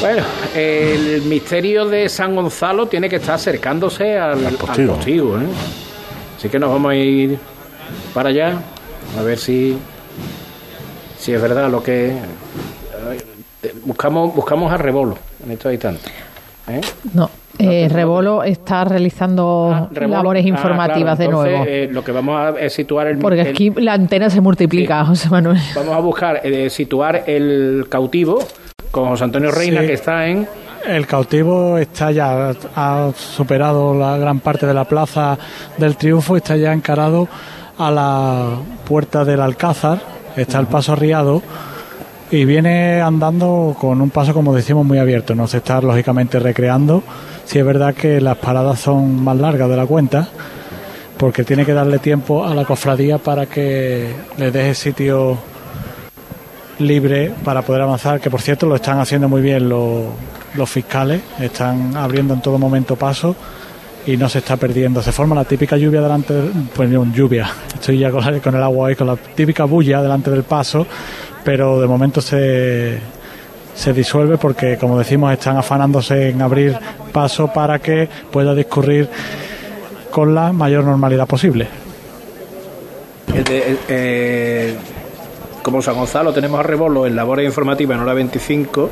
[0.00, 0.22] Bueno,
[0.54, 5.38] el misterio de San Gonzalo tiene que estar acercándose al, al postigo.
[5.38, 5.46] ¿eh?
[6.36, 7.38] Así que nos vamos a ir
[8.12, 8.58] para allá
[9.16, 9.78] a ver si,
[11.16, 12.18] si es verdad lo que
[13.84, 16.12] buscamos buscamos a Rebolo en estos instantes.
[16.68, 16.80] ¿Eh?
[17.12, 21.64] No, eh, Rebolo está realizando ah, labores ah, informativas de nuevo.
[21.66, 23.18] Eh, lo que vamos a es situar el.
[23.18, 25.60] Porque aquí la antena se multiplica, José Manuel.
[25.74, 28.40] Vamos a buscar eh, situar el cautivo
[28.90, 30.46] con José Antonio Reina, que está en...
[30.86, 35.38] El cautivo está ya, ha superado la gran parte de la plaza
[35.78, 37.26] del triunfo, está ya encarado
[37.78, 38.50] a la
[38.86, 39.98] puerta del Alcázar,
[40.36, 41.42] está el paso arriado
[42.30, 45.34] y viene andando con un paso, como decimos, muy abierto.
[45.34, 47.02] No se está lógicamente recreando.
[47.44, 50.28] Si es verdad que las paradas son más largas de la cuenta,
[51.16, 55.38] porque tiene que darle tiempo a la cofradía para que le deje sitio
[56.78, 60.04] libre para poder avanzar, que por cierto lo están haciendo muy bien los,
[60.54, 63.36] los fiscales, están abriendo en todo momento paso
[64.06, 65.02] y no se está perdiendo.
[65.02, 68.96] Se forma la típica lluvia delante, del, pues lluvia, estoy ya con el agua ahí,
[68.96, 70.86] con la típica bulla delante del paso,
[71.44, 72.98] pero de momento se,
[73.74, 76.76] se disuelve porque, como decimos, están afanándose en abrir
[77.12, 79.08] paso para que pueda discurrir
[80.10, 81.66] con la mayor normalidad posible.
[83.36, 84.74] Eh,
[85.62, 88.90] como San Gonzalo tenemos a Rebolo en labores informativas en hora 25,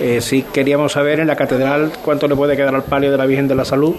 [0.00, 3.26] eh, sí queríamos saber en la catedral cuánto le puede quedar al palio de la
[3.26, 3.94] Virgen de la Salud.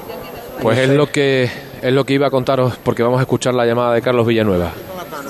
[0.61, 1.49] Pues es lo que
[1.81, 4.71] es lo que iba a contaros porque vamos a escuchar la llamada de Carlos Villanueva.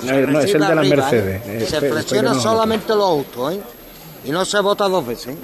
[0.03, 1.41] No, es el de las Mercedes.
[1.45, 1.65] ¿eh?
[1.69, 3.61] se flexiona solamente los autos, ¿eh?
[4.25, 5.35] Y no se vota dos veces.
[5.35, 5.37] ¿eh?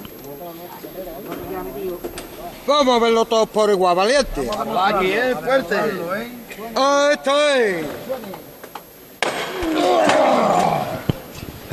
[2.67, 4.49] Vamos a verlo todos por igual, valiente.
[4.83, 5.35] Aquí, ¿eh?
[5.43, 5.75] Fuerte.
[6.75, 7.85] ¡Oh, esto es!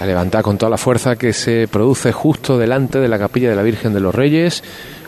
[0.03, 3.57] a levantar con toda la fuerza que se produce justo delante de la capilla de
[3.57, 4.63] la Virgen de los Reyes.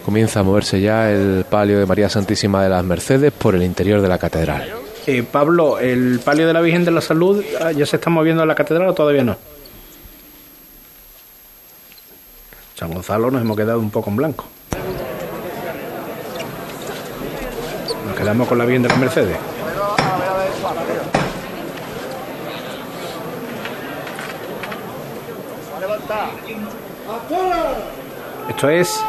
[0.04, 4.00] Comienza a moverse ya el palio de María Santísima de las Mercedes por el interior
[4.00, 4.83] de la catedral.
[5.06, 8.42] Eh, Pablo, ¿el palio de la Virgen de la Salud ah, ya se está moviendo
[8.42, 9.36] a la catedral o todavía no?
[12.74, 14.46] San Gonzalo nos hemos quedado un poco en blanco.
[18.06, 19.36] Nos quedamos con la Virgen de las Mercedes.
[28.48, 29.04] Esto es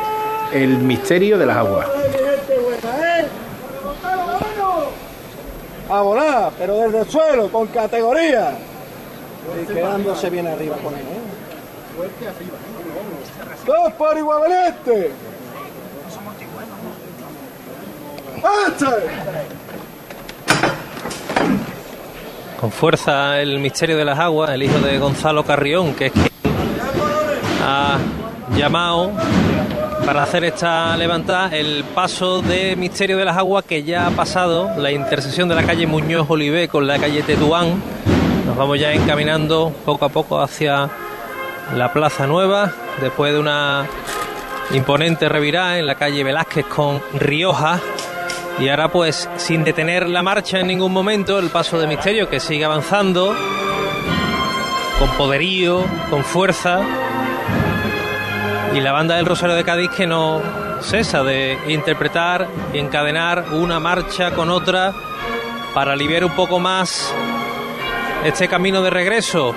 [0.51, 1.87] el misterio de las aguas.
[5.89, 8.57] A volar, pero desde el suelo, con categoría.
[9.61, 11.01] Y quedándose bien arriba con él.
[11.01, 11.35] ¿eh?
[13.65, 15.11] Dos por igual este.
[22.59, 26.29] Con fuerza el misterio de las aguas, el hijo de Gonzalo Carrión, que es quien
[27.63, 27.97] ha
[28.55, 29.11] llamado
[30.05, 34.69] para hacer esta levantada el paso de Misterio de las Aguas que ya ha pasado
[34.77, 37.81] la intersección de la calle Muñoz Olivé con la calle Tetuán.
[38.45, 40.89] Nos vamos ya encaminando poco a poco hacia
[41.75, 43.87] la Plaza Nueva después de una
[44.71, 47.79] imponente revirada en la calle Velázquez con Rioja.
[48.59, 52.39] Y ahora pues sin detener la marcha en ningún momento el paso de Misterio que
[52.39, 53.35] sigue avanzando
[54.99, 57.04] con poderío, con fuerza
[58.75, 60.41] y la banda del Rosario de Cádiz que no
[60.81, 64.93] cesa de interpretar y encadenar una marcha con otra
[65.73, 67.13] para aliviar un poco más
[68.25, 69.55] este camino de regreso,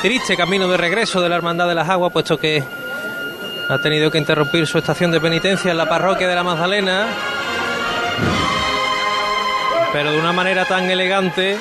[0.00, 2.62] triste camino de regreso de la Hermandad de las Aguas, puesto que
[3.68, 7.08] ha tenido que interrumpir su estación de penitencia en la parroquia de la Magdalena,
[9.92, 11.58] pero de una manera tan elegante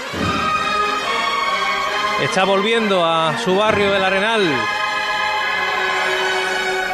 [2.23, 4.74] está volviendo a su barrio del Arenal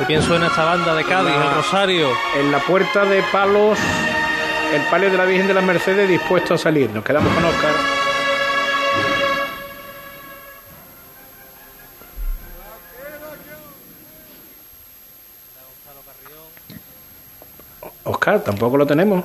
[0.08, 2.10] bien suena esta banda de Cádiz, el Rosario.
[2.38, 3.78] En la puerta de palos,
[4.74, 6.90] el palio de la Virgen de las Mercedes dispuesto a salir.
[6.90, 7.74] Nos quedamos con Oscar.
[18.04, 19.24] Oscar, tampoco lo tenemos.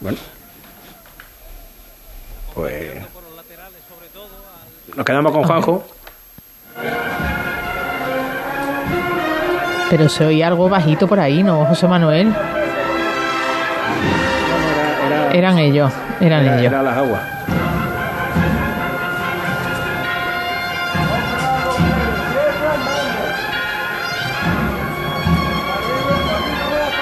[0.00, 0.18] Bueno.
[2.54, 3.02] Pues.
[4.94, 5.84] Nos quedamos con Juanjo.
[9.92, 12.34] Pero se oía algo bajito por ahí, ¿no, José Manuel?
[15.34, 16.62] eran ellos, eran ellos.
[16.62, 17.20] Era las aguas.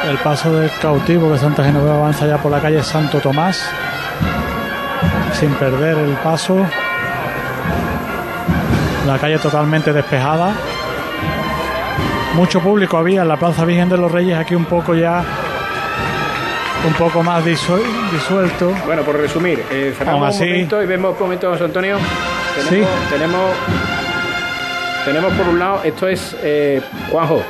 [0.08, 3.70] El paso del cautivo de Santa Genoveva avanza ya por la calle Santo Tomás.
[5.34, 6.56] sin perder el paso.
[9.06, 10.54] La calle totalmente despejada.
[12.34, 15.24] Mucho público había en la Plaza Virgen de los Reyes, aquí un poco ya
[16.86, 18.72] un poco más disuelto.
[18.86, 21.98] Bueno, por resumir, eh, cerramos un momento y vemos un momento, José Antonio.
[22.68, 23.50] Tenemos, tenemos,
[25.04, 27.42] tenemos por un lado, esto es eh, Juanjo,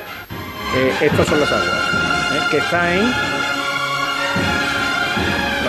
[0.76, 1.68] eh, estos son las aguas,
[2.34, 3.12] eh, que está en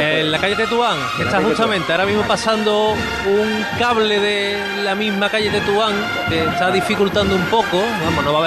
[0.01, 5.29] en la calle Tetuán, que está justamente ahora mismo pasando un cable de la misma
[5.29, 5.93] calle Tetuán
[6.27, 7.83] que está dificultando un poco.
[8.03, 8.39] Vamos, no va a haber